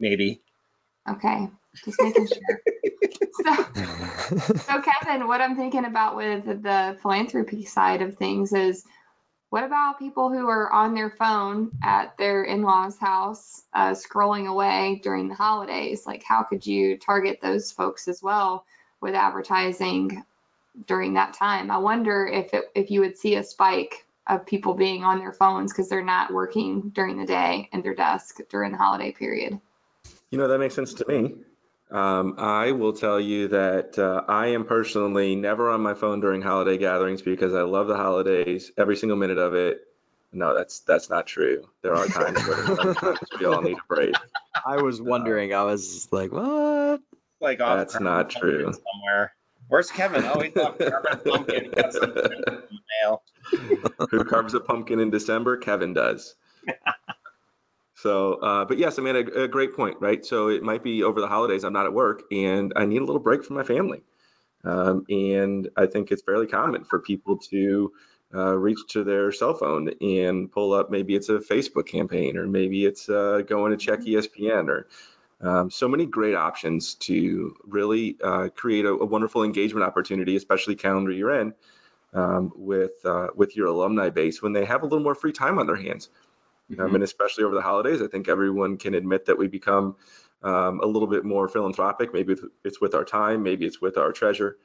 [0.00, 0.40] Maybe.
[1.08, 1.48] Okay,
[1.84, 2.60] just making sure.
[3.44, 3.54] so,
[4.56, 8.84] so, Kevin, what I'm thinking about with the philanthropy side of things is
[9.50, 14.48] what about people who are on their phone at their in law's house uh, scrolling
[14.48, 16.06] away during the holidays?
[16.06, 18.64] Like, how could you target those folks as well
[19.00, 20.24] with advertising
[20.86, 21.70] during that time?
[21.70, 25.32] I wonder if, it, if you would see a spike of people being on their
[25.32, 29.60] phones because they're not working during the day in their desk during the holiday period.
[30.30, 31.34] You know, that makes sense to me.
[31.90, 36.40] Um, I will tell you that uh, I am personally never on my phone during
[36.40, 39.82] holiday gatherings because I love the holidays, every single minute of it.
[40.32, 41.68] No, that's that's not true.
[41.82, 44.14] There are times where we all need a break.
[44.64, 45.52] I was wondering.
[45.52, 47.02] I was like, what?
[47.40, 48.72] Like that's not true.
[48.72, 49.34] Somewhere.
[49.68, 50.24] Where's Kevin?
[50.24, 51.74] Oh, he's off pumpkin.
[53.02, 54.08] Got some in the mail.
[54.10, 55.56] Who carves a pumpkin in December?
[55.56, 56.34] Kevin does.
[57.94, 60.24] so, uh, but yes, I mean, a, a, great point, right?
[60.24, 63.04] So it might be over the holidays, I'm not at work and I need a
[63.04, 64.02] little break from my family.
[64.64, 67.92] Um, and I think it's fairly common for people to
[68.34, 72.46] uh, reach to their cell phone and pull up maybe it's a Facebook campaign or
[72.46, 74.88] maybe it's uh, going to check ESPN or
[75.42, 80.76] um, so many great options to really uh, create a, a, wonderful engagement opportunity, especially
[80.76, 81.54] calendar year end,
[82.12, 85.58] um, with uh, with your alumni base when they have a little more free time
[85.58, 86.08] on their hands.
[86.70, 86.84] Um, mm-hmm.
[86.86, 89.96] Um, and especially over the holidays, I think everyone can admit that we become
[90.42, 92.12] um, a little bit more philanthropic.
[92.12, 94.56] Maybe it's with our time, maybe it's with our treasure,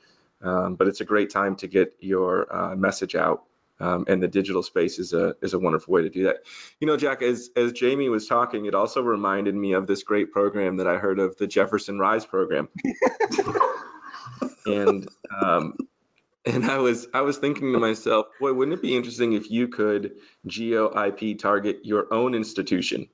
[0.41, 3.43] um, but it's a great time to get your uh, message out
[3.79, 6.37] um, and the digital space is a is a wonderful way to do that.
[6.79, 10.31] You know, Jack, as as Jamie was talking, it also reminded me of this great
[10.31, 12.69] program that I heard of, the Jefferson Rise program.
[14.65, 15.07] and
[15.41, 15.75] um,
[16.47, 19.67] and I was I was thinking to myself, boy, wouldn't it be interesting if you
[19.67, 23.07] could geo IP target your own institution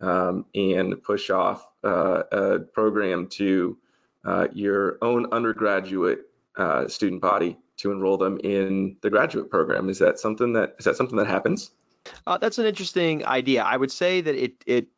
[0.00, 3.78] um, and push off uh, a program to
[4.24, 6.20] uh, your own undergraduate
[6.56, 9.88] uh, student body to enroll them in the graduate program.
[9.88, 11.70] Is that something that is that something that happens?
[12.26, 13.62] Uh, that's an interesting idea.
[13.62, 14.88] I would say that it it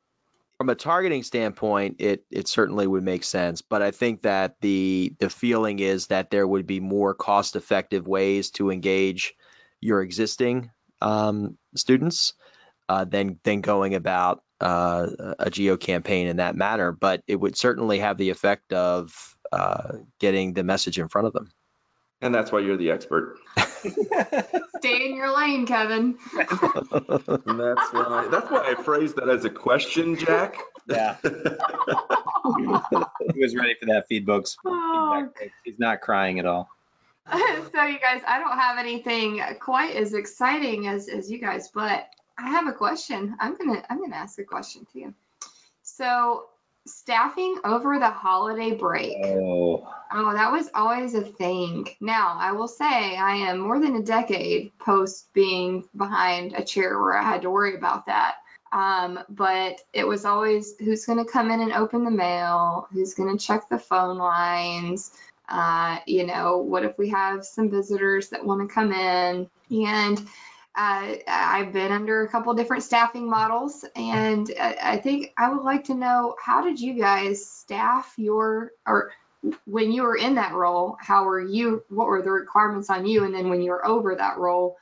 [0.62, 3.62] from a targeting standpoint, it it certainly would make sense.
[3.62, 8.06] But I think that the the feeling is that there would be more cost effective
[8.06, 9.34] ways to engage
[9.80, 12.34] your existing um, students
[12.88, 15.08] uh, than than going about uh,
[15.40, 16.92] a geo campaign in that manner.
[16.92, 21.32] But it would certainly have the effect of uh, getting the message in front of
[21.32, 21.50] them.
[22.20, 23.36] And that's why you're the expert.
[24.78, 26.16] Stay in your lane, Kevin.
[26.34, 30.58] that's why that's why I phrased that as a question, Jack.
[30.88, 31.16] Yeah.
[31.22, 31.30] he
[33.40, 34.44] was ready for that feedback.
[34.64, 35.28] Oh.
[35.64, 36.68] He's not crying at all.
[37.30, 42.08] so you guys, I don't have anything quite as exciting as, as you guys, but
[42.38, 43.36] I have a question.
[43.38, 45.14] I'm gonna I'm gonna ask a question to you.
[45.82, 46.46] So
[46.86, 49.16] staffing over the holiday break.
[49.24, 51.88] Oh, Oh, that was always a thing.
[52.00, 57.00] Now, I will say I am more than a decade post being behind a chair
[57.00, 58.36] where I had to worry about that.
[58.72, 63.14] Um, but it was always who's going to come in and open the mail, who's
[63.14, 65.12] going to check the phone lines.
[65.48, 69.48] Uh, you know, what if we have some visitors that want to come in?
[69.70, 70.26] And
[70.74, 75.62] uh, I've been under a couple different staffing models, and I, I think I would
[75.62, 79.12] like to know how did you guys staff your or
[79.66, 81.82] when you were in that role, how were you?
[81.88, 83.24] What were the requirements on you?
[83.24, 84.76] And then when you were over that role,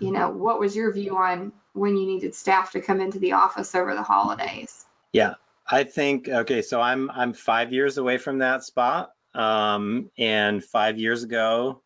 [0.00, 3.32] you know, what was your view on when you needed staff to come into the
[3.32, 4.86] office over the holidays?
[5.12, 5.34] yeah.
[5.70, 6.62] I think okay.
[6.62, 9.12] So I'm I'm five years away from that spot.
[9.34, 11.82] Um, and five years ago,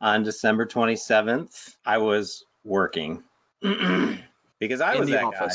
[0.00, 3.22] on December 27th, I was working
[3.62, 5.48] because I in was that guy.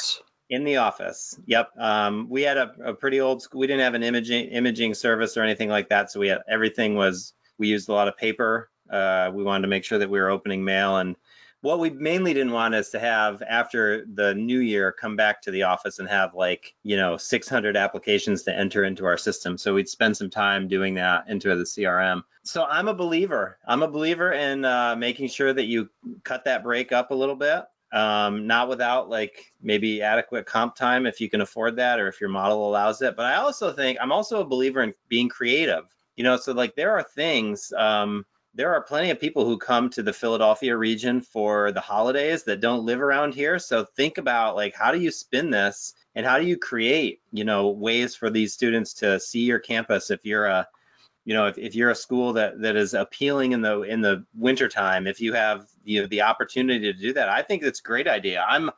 [0.49, 1.39] In the office.
[1.45, 1.78] Yep.
[1.78, 3.60] Um, we had a, a pretty old school.
[3.60, 6.12] We didn't have an imaging imaging service or anything like that.
[6.12, 8.70] So we had everything was we used a lot of paper.
[8.89, 11.16] Uh, we wanted to make sure that we were opening mail and
[11.62, 15.51] what we mainly didn't want is to have after the new year come back to
[15.51, 19.57] the office and have like you know 600 applications to enter into our system.
[19.57, 23.57] So we'd spend some time doing that into the crm so i'm a believer.
[23.68, 25.89] I'm a believer in uh, making sure that you
[26.24, 31.05] cut that break up a little bit um, not without like maybe adequate comp time
[31.05, 33.16] if you can afford that or if your model allows it.
[33.16, 35.86] But i also think i'm also a believer in being creative.
[36.16, 39.89] You know so like there are things um, there are plenty of people who come
[39.91, 43.59] to the Philadelphia region for the holidays that don't live around here.
[43.59, 47.45] So think about like how do you spin this and how do you create, you
[47.45, 50.67] know, ways for these students to see your campus if you're a
[51.25, 54.25] you know, if, if you're a school that, that is appealing in the in the
[54.35, 57.83] wintertime, if you have you know, the opportunity to do that, I think it's a
[57.83, 58.43] great idea.
[58.47, 58.71] I'm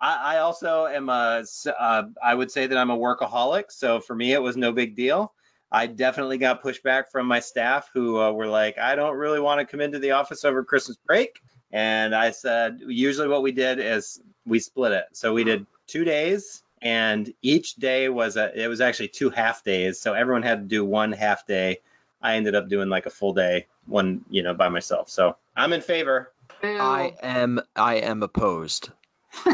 [0.00, 1.44] I, I also am a
[1.78, 4.94] uh, I would say that I'm a workaholic, so for me it was no big
[4.94, 5.32] deal.
[5.74, 9.58] I definitely got pushback from my staff who uh, were like, I don't really want
[9.58, 11.40] to come into the office over Christmas break.
[11.72, 15.06] And I said, usually what we did is we split it.
[15.14, 19.64] So we did two days, and each day was a, it was actually two half
[19.64, 19.98] days.
[19.98, 21.78] So everyone had to do one half day.
[22.22, 25.08] I ended up doing like a full day, one, you know, by myself.
[25.08, 26.32] So I'm in favor.
[26.62, 28.90] I am I am opposed.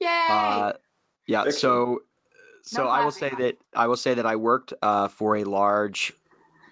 [0.00, 0.26] Yay!
[0.30, 0.72] Uh,
[1.26, 1.44] yeah.
[1.44, 1.60] Fiction.
[1.60, 2.02] So
[2.68, 5.44] so No I will say that I will say that I worked uh, for a
[5.44, 6.12] large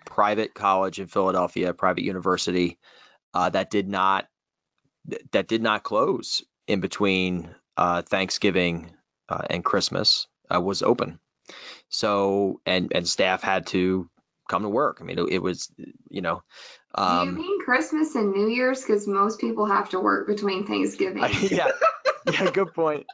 [0.04, 2.78] private college in Philadelphia, private university
[3.32, 4.26] uh, that did not
[5.32, 8.92] that did not close in between uh, Thanksgiving
[9.28, 11.18] uh, and Christmas uh, was open.
[11.88, 14.08] So and and staff had to
[14.48, 14.98] come to work.
[15.00, 15.70] I mean, it, it was
[16.10, 16.42] you know.
[16.96, 18.82] Do you Um, mean Christmas and New Year's?
[18.82, 21.24] Because most people have to work between Thanksgiving.
[21.42, 21.70] yeah,
[22.32, 23.06] yeah, good point.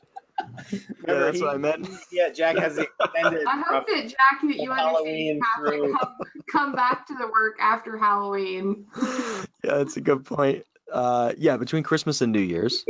[1.06, 1.88] Yeah, that's he- what I meant.
[2.10, 3.44] Yeah, Jack has the extended.
[3.46, 6.16] I hope that Jack, that you understand, Halloween you have to come,
[6.50, 8.86] come back to the work after Halloween.
[9.02, 10.64] yeah, that's a good point.
[10.92, 12.84] Uh, yeah, between Christmas and New Year's.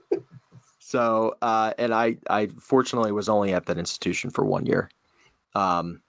[0.78, 4.90] so, uh, and I, I fortunately was only at that institution for one year,
[5.54, 6.02] um,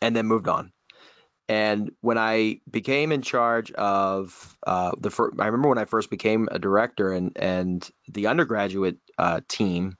[0.00, 0.72] and then moved on.
[1.48, 6.08] And when I became in charge of uh, the, fir- I remember when I first
[6.08, 9.96] became a director, and and the undergraduate uh, team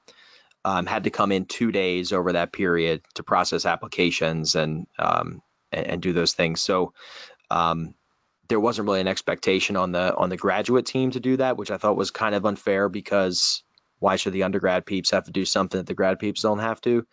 [0.65, 5.43] um, had to come in two days over that period to process applications and um,
[5.71, 6.61] and, and do those things.
[6.61, 6.93] So.
[7.51, 7.95] Um,
[8.49, 11.71] there wasn't really an expectation on the on the graduate team to do that, which
[11.71, 13.63] I thought was kind of unfair because
[13.99, 16.81] why should the undergrad peeps have to do something that the grad peeps don't have
[16.83, 17.07] to?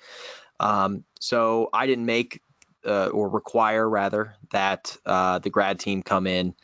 [0.59, 2.41] Um, so I didn't make
[2.85, 6.55] uh, or require rather that uh, the grad team come in,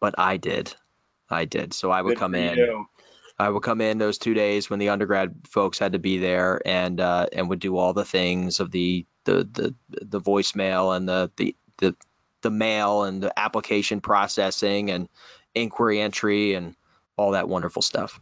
[0.00, 0.74] but I did.
[1.30, 1.74] I did.
[1.74, 2.56] So I would Good come in.
[2.56, 2.86] you.
[3.38, 6.60] I would come in those two days when the undergrad folks had to be there
[6.66, 11.08] and uh, and would do all the things of the the the, the voicemail and
[11.08, 11.94] the, the the
[12.42, 15.08] the mail and the application processing and
[15.54, 16.74] inquiry entry and
[17.16, 18.20] all that wonderful stuff.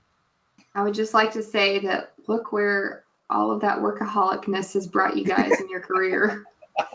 [0.74, 5.16] I would just like to say that look where all of that workaholicness has brought
[5.16, 6.44] you guys in your career,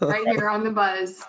[0.00, 1.24] right here on the buzz.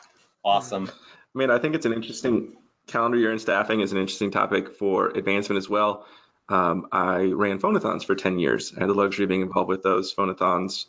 [0.46, 0.90] Awesome.
[0.90, 2.56] I mean, I think it's an interesting
[2.88, 6.06] calendar year in staffing is an interesting topic for advancement as well.
[6.50, 8.74] Um, I ran phonathons for 10 years.
[8.76, 10.86] I had the luxury of being involved with those phonathons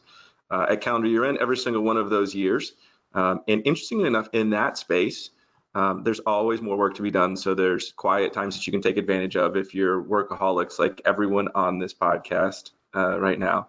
[0.50, 2.72] uh, at calendar year end every single one of those years.
[3.14, 5.30] Um, and interestingly enough, in that space,
[5.74, 7.36] um, there's always more work to be done.
[7.36, 11.48] So there's quiet times that you can take advantage of if you're workaholics like everyone
[11.54, 13.68] on this podcast uh, right now.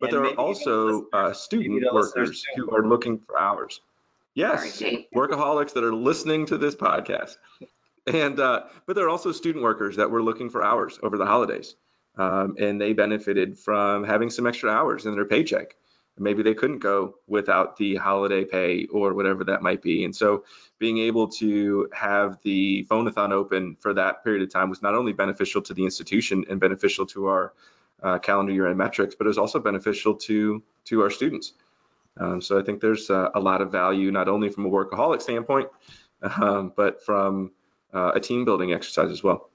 [0.00, 3.38] But And there are also uh, student Maybe the listeners workers who are looking for
[3.38, 3.80] hours.
[4.34, 7.36] Yes, Sorry, workaholics that are listening to this podcast.
[8.06, 11.24] And uh, but there are also student workers that were looking for hours over the
[11.24, 11.74] holidays,
[12.18, 15.76] um, and they benefited from having some extra hours in their paycheck.
[16.18, 20.04] maybe they couldn't go without the holiday pay or whatever that might be.
[20.04, 20.44] And so
[20.78, 25.12] being able to have the phonathon open for that period of time was not only
[25.12, 27.52] beneficial to the institution and beneficial to our
[28.02, 31.52] uh, calendar year end metrics, but it was also beneficial to to our students.
[32.18, 35.22] Um, so I think there's uh, a lot of value not only from a workaholic
[35.22, 35.68] standpoint,
[36.22, 37.52] um, but from
[37.92, 39.50] uh, a team building exercise as well.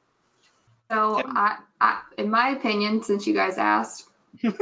[0.91, 4.09] So, I, I, in my opinion, since you guys asked,
[4.43, 4.59] Amanda,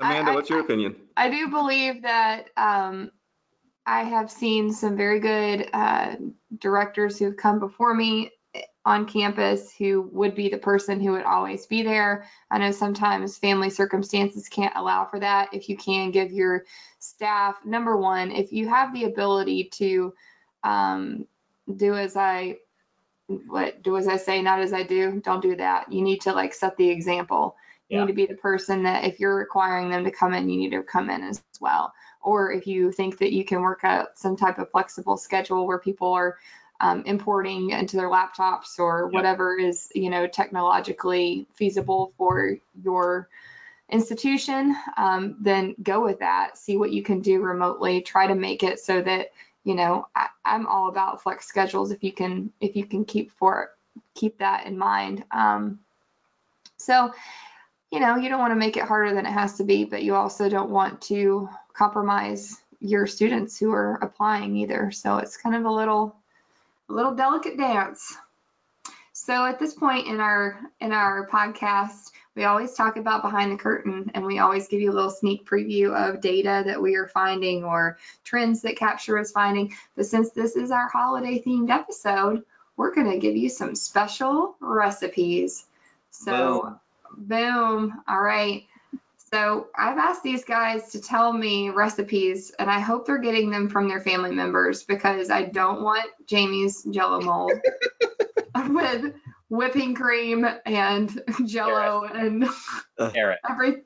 [0.00, 0.96] I- what's your opinion?
[1.16, 3.10] I do believe that um,
[3.86, 6.16] I have seen some very good uh,
[6.58, 8.30] directors who've come before me
[8.86, 12.26] on campus who would be the person who would always be there.
[12.50, 15.50] I know sometimes family circumstances can't allow for that.
[15.54, 16.64] If you can give your
[16.98, 20.14] staff, number one, if you have the ability to
[20.64, 21.26] um,
[21.76, 22.56] do as I
[23.28, 25.92] what do as I say, not as I do, don't do that.
[25.92, 27.56] You need to like set the example.
[27.90, 28.00] You Yeah.
[28.00, 30.72] need to be the person that if you're requiring them to come in, you need
[30.72, 31.92] to come in as well.
[32.22, 35.78] Or if you think that you can work out some type of flexible schedule where
[35.80, 36.36] people are
[36.84, 39.14] um, importing into their laptops or Yep.
[39.14, 43.28] whatever is, you know, technologically feasible for your
[43.88, 46.58] institution, um, then go with that.
[46.58, 48.02] See what you can do remotely.
[48.02, 49.32] Try to make it so that,
[49.64, 53.30] you know, I, I'm all about flex schedules if you can if you can keep
[53.30, 53.70] for
[54.14, 55.24] keep that in mind.
[55.30, 55.80] Um,
[56.76, 57.14] so,
[57.90, 60.02] you know, you don't want to make it harder than it has to be, but
[60.02, 64.90] you also don't want to compromise your students who are applying either.
[64.90, 66.16] So it's kind of a little
[66.88, 68.16] a little delicate dance.
[69.12, 73.56] So at this point in our in our podcast, we always talk about behind the
[73.56, 77.06] curtain and we always give you a little sneak preview of data that we are
[77.06, 79.72] finding or trends that Capture is finding.
[79.94, 82.44] But since this is our holiday themed episode,
[82.76, 85.64] we're going to give you some special recipes.
[86.10, 86.78] So
[87.16, 88.02] boom.
[88.08, 88.64] All right.
[89.34, 93.68] So I've asked these guys to tell me recipes, and I hope they're getting them
[93.68, 97.50] from their family members because I don't want Jamie's Jello mold.
[98.68, 99.12] With
[99.48, 102.48] whipping cream and Jello and
[103.12, 103.40] Carrot.
[103.50, 103.82] every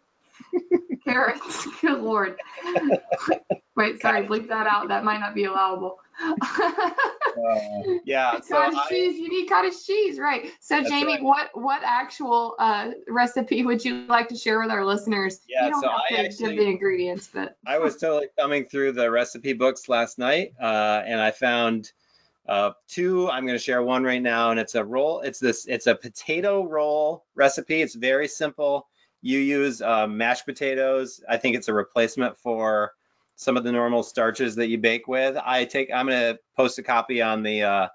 [1.09, 1.67] carrots.
[1.81, 2.37] Good lord.
[3.77, 4.89] Wait, sorry, bleep that out.
[4.89, 5.99] That might not be allowable.
[8.05, 8.41] yeah.
[8.41, 9.19] So cottage I, cheese.
[9.19, 10.51] You need cottage cheese, right?
[10.61, 11.23] So, Jamie, right.
[11.23, 15.41] what what actual uh, recipe would you like to share with our listeners?
[15.49, 18.27] Yeah, you don't so have I to actually- give the ingredients, but I was totally
[18.37, 21.93] thumbing through the recipe books last night, uh, and I found
[22.49, 23.31] uh, two.
[23.31, 25.21] I'm going to share one right now, and it's a roll.
[25.21, 25.67] It's this.
[25.67, 27.81] It's a potato roll recipe.
[27.81, 28.88] It's very simple.
[29.21, 31.23] You use uh, mashed potatoes.
[31.29, 32.93] I think it's a replacement for
[33.37, 35.37] some of the normal starches that you bake with.
[35.37, 35.91] I take.
[35.93, 37.89] I'm to post a copy on the uh,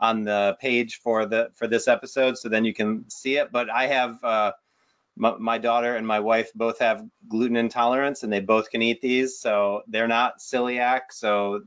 [0.00, 3.52] on the page for the for this episode, so then you can see it.
[3.52, 4.22] But I have.
[4.22, 4.52] Uh,
[5.16, 9.00] my, my daughter and my wife both have gluten intolerance and they both can eat
[9.00, 11.60] these so they're not celiac so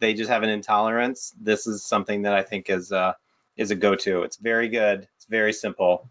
[0.00, 3.12] they just have an intolerance this is something that i think is uh
[3.56, 6.10] is a go-to it's very good it's very simple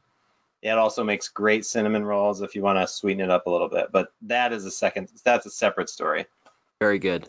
[0.61, 3.69] it also makes great cinnamon rolls if you want to sweeten it up a little
[3.69, 6.25] bit but that is a second that's a separate story
[6.79, 7.27] Very good.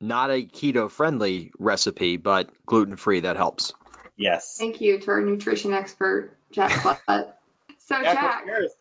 [0.00, 3.20] Not a keto friendly recipe, but gluten free.
[3.20, 3.72] That helps.
[4.16, 7.40] yes thank you to our nutrition expert, Jack Butt.
[7.78, 8.74] So, Jack, Jack, what's?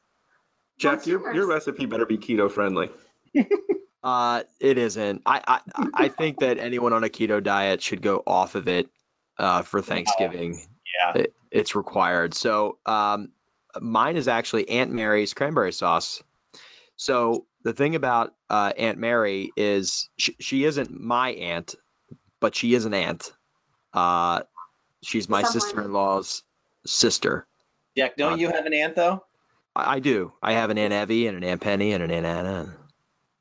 [0.80, 1.36] Jack, your, yours?
[1.36, 2.90] your recipe better be keto friendly.
[4.04, 5.22] Uh, it isn't.
[5.26, 8.90] I, I I think that anyone on a keto diet should go off of it
[9.38, 10.60] uh, for Thanksgiving.
[11.00, 12.34] yeah It, it's required.
[12.34, 13.30] So um,
[13.82, 16.22] mine is actually Aunt Mary's cranberry sauce.
[16.96, 21.76] So the thing about uh, Aunt Mary is she, she isn't my aunt,
[22.40, 23.32] but she is an aunt.
[23.94, 24.42] Uh,
[25.02, 25.62] she's my Someone.
[25.62, 26.44] sister-in-law's
[26.86, 27.48] sister.
[27.96, 29.24] jack don't you have an aunt though
[29.76, 30.34] I, I do.
[30.42, 32.76] I have an Aunt Evie and an Aunt Penny and an Aunt Anna,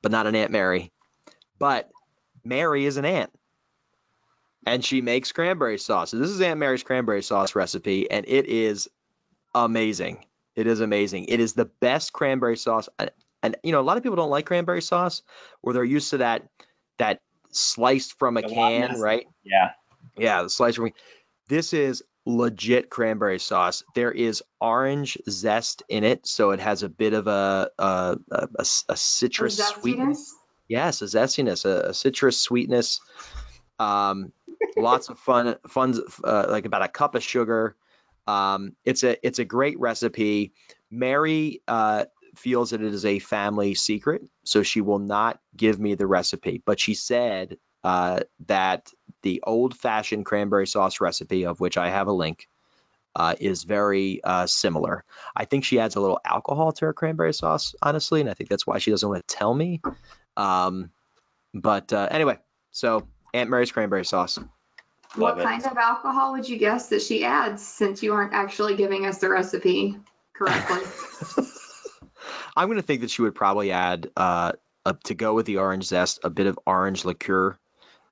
[0.01, 0.93] but not an Aunt Mary.
[1.59, 1.91] But
[2.45, 3.30] Mary is an aunt.
[4.64, 6.11] And she makes cranberry sauce.
[6.11, 8.89] So this is Aunt Mary's cranberry sauce recipe, and it is
[9.55, 10.25] amazing.
[10.55, 11.27] It is amazing.
[11.27, 12.89] It is the best cranberry sauce.
[12.99, 13.11] And,
[13.43, 15.23] and you know, a lot of people don't like cranberry sauce,
[15.63, 16.49] or they're used to that
[16.99, 19.27] that sliced from a The can, right?
[19.45, 19.73] yeah
[20.17, 20.93] Yeah, the sliced from.
[21.49, 23.83] This is legit cranberry sauce.
[23.95, 28.49] There is orange zest in it, so it has a bit of a a, a,
[28.59, 30.35] a- a citrus the sweetness.
[30.69, 33.01] Yes, a zestiness, a, a citrus sweetness.
[33.79, 34.33] Um,
[34.77, 37.77] lots of fun, fun, uh, like about a cup of sugar.
[38.27, 40.53] Um, it's a it's a great recipe.
[40.91, 42.05] Mary uh,
[42.37, 46.62] feels that it is a family secret, so she will not give me the recipe.
[46.64, 48.91] But she said uh, that
[49.23, 52.49] the old-fashioned cranberry sauce recipe, of which I have a link,
[53.14, 55.05] uh, is very uh, similar.
[55.37, 58.51] I think she adds a little alcohol to her cranberry sauce, honestly, and I think
[58.51, 59.81] that's why she doesn't want to tell me.
[60.37, 60.91] Um,
[61.55, 62.39] but uh, anyway,
[62.70, 64.39] so Aunt Mary's cranberry sauce.
[65.15, 65.45] What it.
[65.45, 69.19] kind of alcohol would you guess that she adds since you aren't actually giving us
[69.19, 69.97] the recipe
[70.35, 70.81] correctly?
[72.57, 74.53] I'm going to think that she would probably add, uh,
[74.85, 77.57] a, to go with the orange zest, a bit of orange liqueur,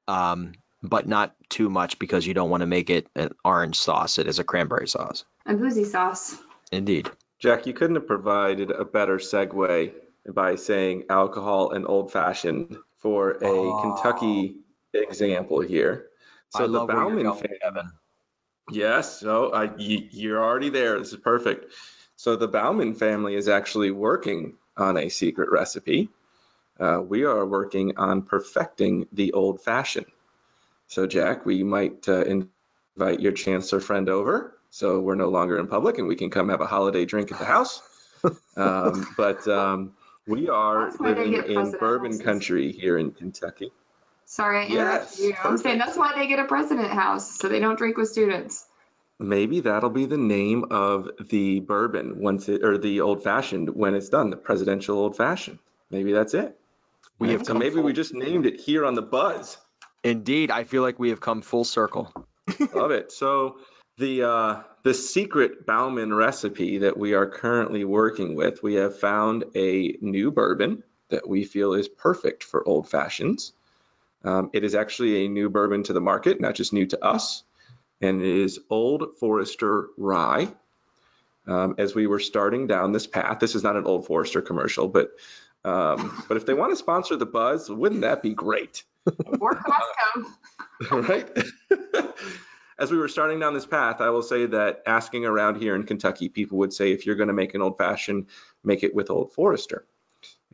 [0.09, 4.19] um, but not too much because you don't want to make it an orange sauce.
[4.19, 5.25] It is a cranberry sauce.
[5.47, 6.37] a boozy sauce.
[6.73, 7.11] Indeed.
[7.39, 9.93] Jack, you couldn't have provided a better segue
[10.33, 13.81] by saying alcohol and old fashioned for a Oh.
[13.83, 14.57] Kentucky
[14.93, 16.07] example here.
[16.51, 17.59] So I the love Bauman going, family.
[17.63, 17.91] Evan.
[18.71, 20.99] Yes, so I, you, you're already there.
[20.99, 21.73] This is perfect.
[22.17, 26.09] So the Bauman family is actually working on a secret recipe.
[26.79, 30.07] Uh, we are working on perfecting the old fashioned.
[30.87, 35.67] So Jack, we might uh, invite your chancellor friend over, so we're no longer in
[35.67, 37.83] public and we can come have a holiday drink at the house.
[38.57, 39.93] um, but um,
[40.27, 42.25] we are That's why they living in bourbon houses.
[42.25, 43.73] country here in Kentucky.
[44.31, 45.35] Sorry, I interrupted Yes, you.
[45.43, 48.65] I'm saying that's why they get a president house, so they don't drink with students.
[49.19, 53.97] Maybe that'll be the name of the bourbon once it, or the old fashioned when
[53.97, 55.59] it's done, the presidential old fashioned.
[55.91, 56.57] Maybe that's it.
[57.19, 59.59] We have so come maybe full- we just named it here on the buzz.
[60.05, 62.13] Indeed, I feel like we have come full circle.
[62.73, 63.11] Love it.
[63.11, 63.59] So
[63.99, 69.43] the uh, the secret Bauman recipe that we are currently working with, we have found
[69.57, 73.55] a new bourbon that we feel is perfect for old fashions.
[74.25, 77.43] Um, it is actually a new bourbon to the market, not just new to us,
[78.01, 80.49] and it is Old Forester Rye.
[81.47, 84.89] Um, as we were starting down this path, this is not an Old Forester commercial,
[84.89, 85.11] but
[85.65, 88.85] um, but if they want to sponsor the Buzz, wouldn't that be great?
[89.41, 90.29] Or Costco.
[91.09, 91.29] right?
[92.79, 95.83] As we were starting down this path, I will say that asking around here in
[95.83, 98.29] Kentucky, people would say, if you're going to make an old fashioned,
[98.65, 99.85] make it with Old Forester.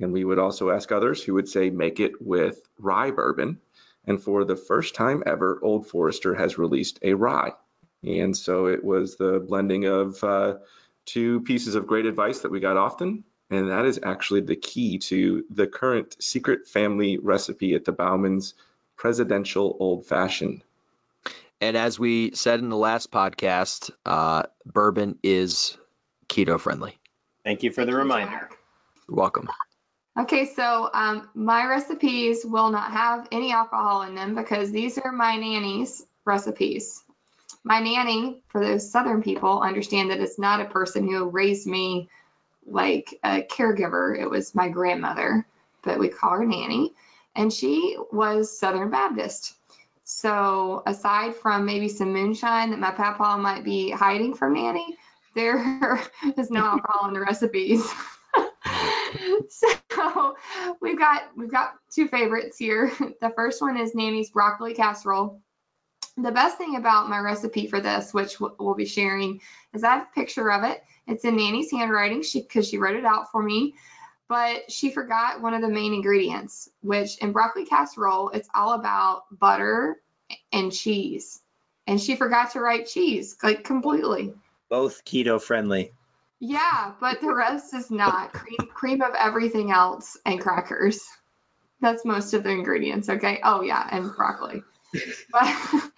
[0.01, 3.61] And we would also ask others who would say, make it with rye bourbon.
[4.07, 7.53] And for the first time ever, Old Forester has released a rye.
[8.03, 10.59] And so it was the blending of uh,
[11.07, 13.25] two pieces of great advice that we got often.
[13.51, 18.55] And that is actually the key to the current secret family recipe at the Bauman's
[18.97, 20.63] presidential old fashioned.
[21.61, 25.79] And as we said in the last podcast, uh, bourbon is
[26.29, 26.99] keto friendly.
[27.45, 28.51] Thank you for the reminder.
[29.09, 29.49] You're welcome.
[30.19, 35.13] Okay, so um, my recipes will not have any alcohol in them because these are
[35.13, 37.03] my nanny's recipes.
[37.65, 42.09] My nanny, for those Southern people, understand that it's not a person who raised me
[42.67, 44.19] like a caregiver.
[44.19, 45.47] It was my grandmother,
[45.83, 46.95] but we call her nanny.
[47.35, 49.55] And she was Southern Baptist.
[50.05, 54.97] So aside from maybe some moonshine that my papa might be hiding from nanny,
[55.35, 56.01] there
[56.39, 57.87] is no alcohol in the recipes.
[59.49, 60.37] so
[60.81, 62.93] we've got we've got two favorites here.
[63.21, 65.41] The first one is Nanny's broccoli casserole.
[66.17, 69.41] The best thing about my recipe for this, which we'll be sharing,
[69.75, 70.83] is I have a picture of it.
[71.07, 73.75] It's in Nanny's handwriting she because she wrote it out for me.
[74.29, 79.23] But she forgot one of the main ingredients, which in broccoli casserole, it's all about
[79.31, 80.01] butter
[80.53, 81.41] and cheese.
[81.87, 84.35] And she forgot to write cheese, like completely.
[84.69, 85.93] Both keto friendly.
[86.41, 88.33] Yeah, but the rest is not.
[88.33, 91.03] Cream, cream of everything else and crackers.
[91.81, 93.09] That's most of the ingredients.
[93.09, 93.41] Okay.
[93.43, 94.63] Oh yeah, and broccoli.
[95.31, 95.55] But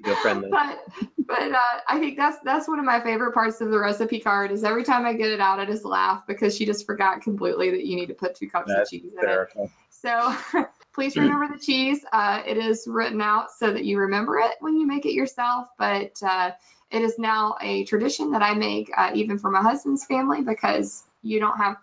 [0.50, 0.84] but
[1.26, 4.50] but uh, I think that's that's one of my favorite parts of the recipe card.
[4.50, 7.70] Is every time I get it out, I just laugh because she just forgot completely
[7.70, 9.48] that you need to put two cups That's of cheese in it.
[9.90, 10.34] So
[10.94, 12.04] please remember the cheese.
[12.12, 15.68] Uh, it is written out so that you remember it when you make it yourself.
[15.78, 16.52] But uh,
[16.90, 21.04] it is now a tradition that I make uh, even for my husband's family because
[21.22, 21.76] you don't have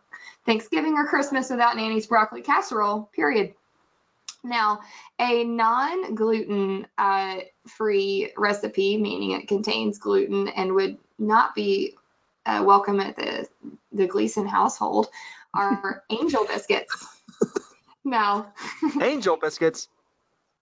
[0.45, 3.53] Thanksgiving or Christmas without Nanny's broccoli casserole, period.
[4.43, 4.81] Now,
[5.19, 7.37] a non gluten uh,
[7.67, 11.95] free recipe, meaning it contains gluten and would not be
[12.45, 13.47] uh, welcome at the,
[13.91, 15.07] the Gleason household,
[15.53, 17.07] are angel biscuits.
[18.05, 18.53] Now,
[19.01, 19.89] Angel biscuits.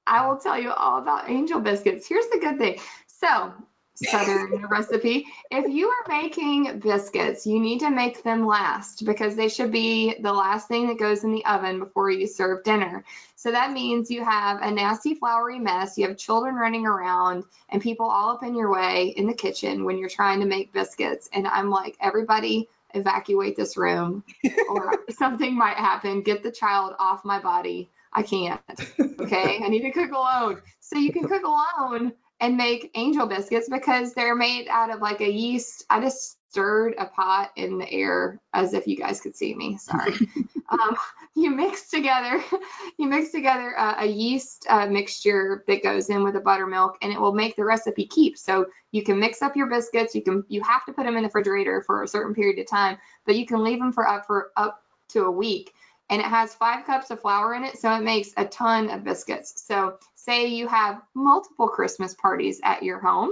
[0.08, 2.08] I will tell you all about angel biscuits.
[2.08, 2.80] Here's the good thing.
[3.08, 3.54] So,
[3.96, 5.26] Southern recipe.
[5.52, 10.16] If you are making biscuits, you need to make them last because they should be
[10.20, 13.04] the last thing that goes in the oven before you serve dinner.
[13.36, 17.82] So that means you have a nasty floury mess, you have children running around and
[17.82, 21.30] people all up in your way in the kitchen when you're trying to make biscuits.
[21.34, 24.24] And I'm like, everybody evacuate this room
[24.70, 26.22] or something might happen.
[26.22, 27.90] Get the child off my body.
[28.12, 28.62] I can't.
[29.20, 29.62] Okay.
[29.64, 30.62] I need to cook alone.
[30.82, 32.12] So you can cook alone
[32.44, 35.86] and make angel biscuits because they're made out of like a yeast.
[35.90, 39.78] I just stirred a pot in the air as if you guys could see me.
[39.78, 40.14] Sorry.
[40.70, 40.98] um,
[41.38, 42.44] you mix together,
[43.00, 47.14] you mix together a, a yeast uh, mixture that goes in with the buttermilk, and
[47.14, 48.38] it will make the recipe keep.
[48.38, 50.14] So you can mix up your biscuits.
[50.14, 52.68] You can you have to put them in the refrigerator for a certain period of
[52.68, 55.72] time, but you can leave them for up for up to a week.
[56.10, 59.06] And it has five cups of flour in it, so it makes a ton of
[59.06, 59.64] biscuits.
[59.66, 63.32] So say you have multiple Christmas parties at your home.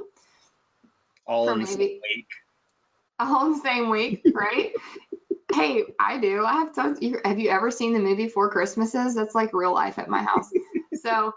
[1.25, 2.27] All in the same week.
[3.19, 4.73] all in the same week, right?
[5.53, 6.45] hey, I do.
[6.45, 7.01] I have tons.
[7.01, 9.15] You, have you ever seen the movie Four Christmases?
[9.15, 10.49] That's like real life at my house.
[10.93, 11.33] So,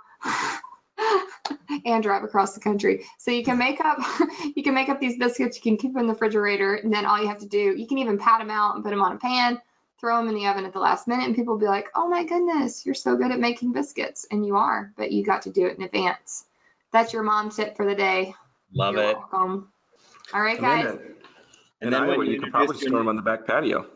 [1.86, 3.04] and drive across the country.
[3.18, 3.98] So you can make up,
[4.56, 5.56] you can make up these biscuits.
[5.56, 7.86] You can keep them in the refrigerator, and then all you have to do, you
[7.86, 9.58] can even pat them out and put them on a pan,
[10.00, 12.08] throw them in the oven at the last minute, and people will be like, "Oh
[12.08, 15.50] my goodness, you're so good at making biscuits," and you are, but you got to
[15.50, 16.44] do it in advance.
[16.92, 18.34] That's your mom tip for the day.
[18.74, 19.16] Love You're it.
[19.16, 19.72] welcome.
[20.32, 20.84] All right, guys.
[20.86, 21.04] Amanda,
[21.80, 23.22] And then Iowa, when you you could probably introduce your store them new- on the
[23.22, 23.86] back patio.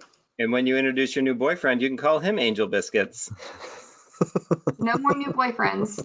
[0.41, 3.31] And when you introduce your new boyfriend, you can call him Angel Biscuits.
[4.81, 6.01] No more new boyfriends.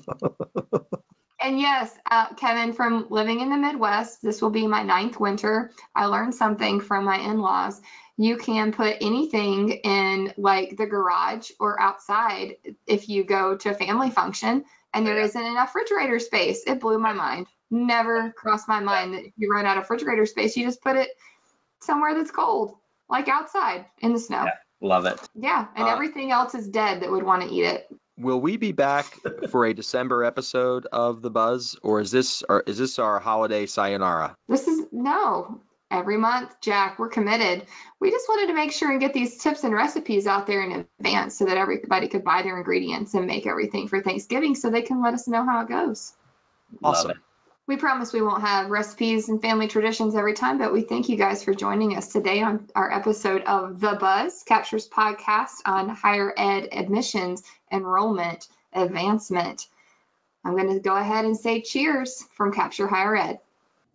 [1.40, 5.72] And yes, uh, Kevin, from living in the Midwest, this will be my ninth winter.
[5.95, 7.82] I learned something from my in laws.
[8.18, 13.73] You can put anything in like the garage or outside if you go to a
[13.73, 16.64] family function and there isn't enough refrigerator space.
[16.68, 17.48] It blew my mind.
[17.72, 20.95] Never crossed my mind that if you run out of refrigerator space, you just put
[20.95, 21.10] it
[21.81, 22.76] somewhere that's cold,
[23.10, 24.44] like outside in the snow.
[24.45, 24.52] Yeah.
[24.80, 25.19] Love it.
[25.34, 27.88] Yeah, and Uh, everything else is dead that would want to eat it.
[28.18, 29.06] Will we be back
[29.49, 33.65] for a December episode of The Buzz, or is this or is this our holiday
[33.65, 34.35] sayonara?
[34.48, 35.61] This is no
[35.94, 36.99] every month, Jack.
[36.99, 37.65] We're committed.
[37.99, 40.86] We just wanted to make sure and get these tips and recipes out there in
[40.99, 44.82] advance so that everybody could buy their ingredients and make everything for Thanksgiving so they
[44.82, 46.14] can let us know how it goes.
[46.84, 47.11] Awesome.
[47.11, 47.18] It.
[47.65, 51.15] We promise we won't have recipes and family traditions every time, but we thank you
[51.15, 56.34] guys for joining us today on our episode of The Buzz Capture's podcast on higher
[56.36, 59.68] ed admissions, enrollment, advancement.
[60.44, 63.40] I'm going to go ahead and say cheers from Capture Higher Ed.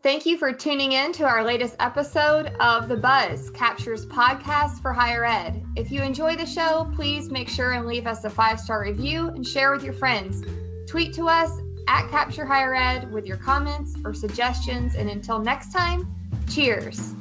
[0.00, 4.92] Thank you for tuning in to our latest episode of The Buzz Capture's podcast for
[4.92, 5.64] higher ed.
[5.74, 9.26] If you enjoy the show, please make sure and leave us a five star review
[9.26, 10.44] and share with your friends.
[10.86, 11.50] Tweet to us
[11.88, 14.94] at Capture Higher Ed with your comments or suggestions.
[14.94, 16.06] And until next time,
[16.48, 17.14] cheers.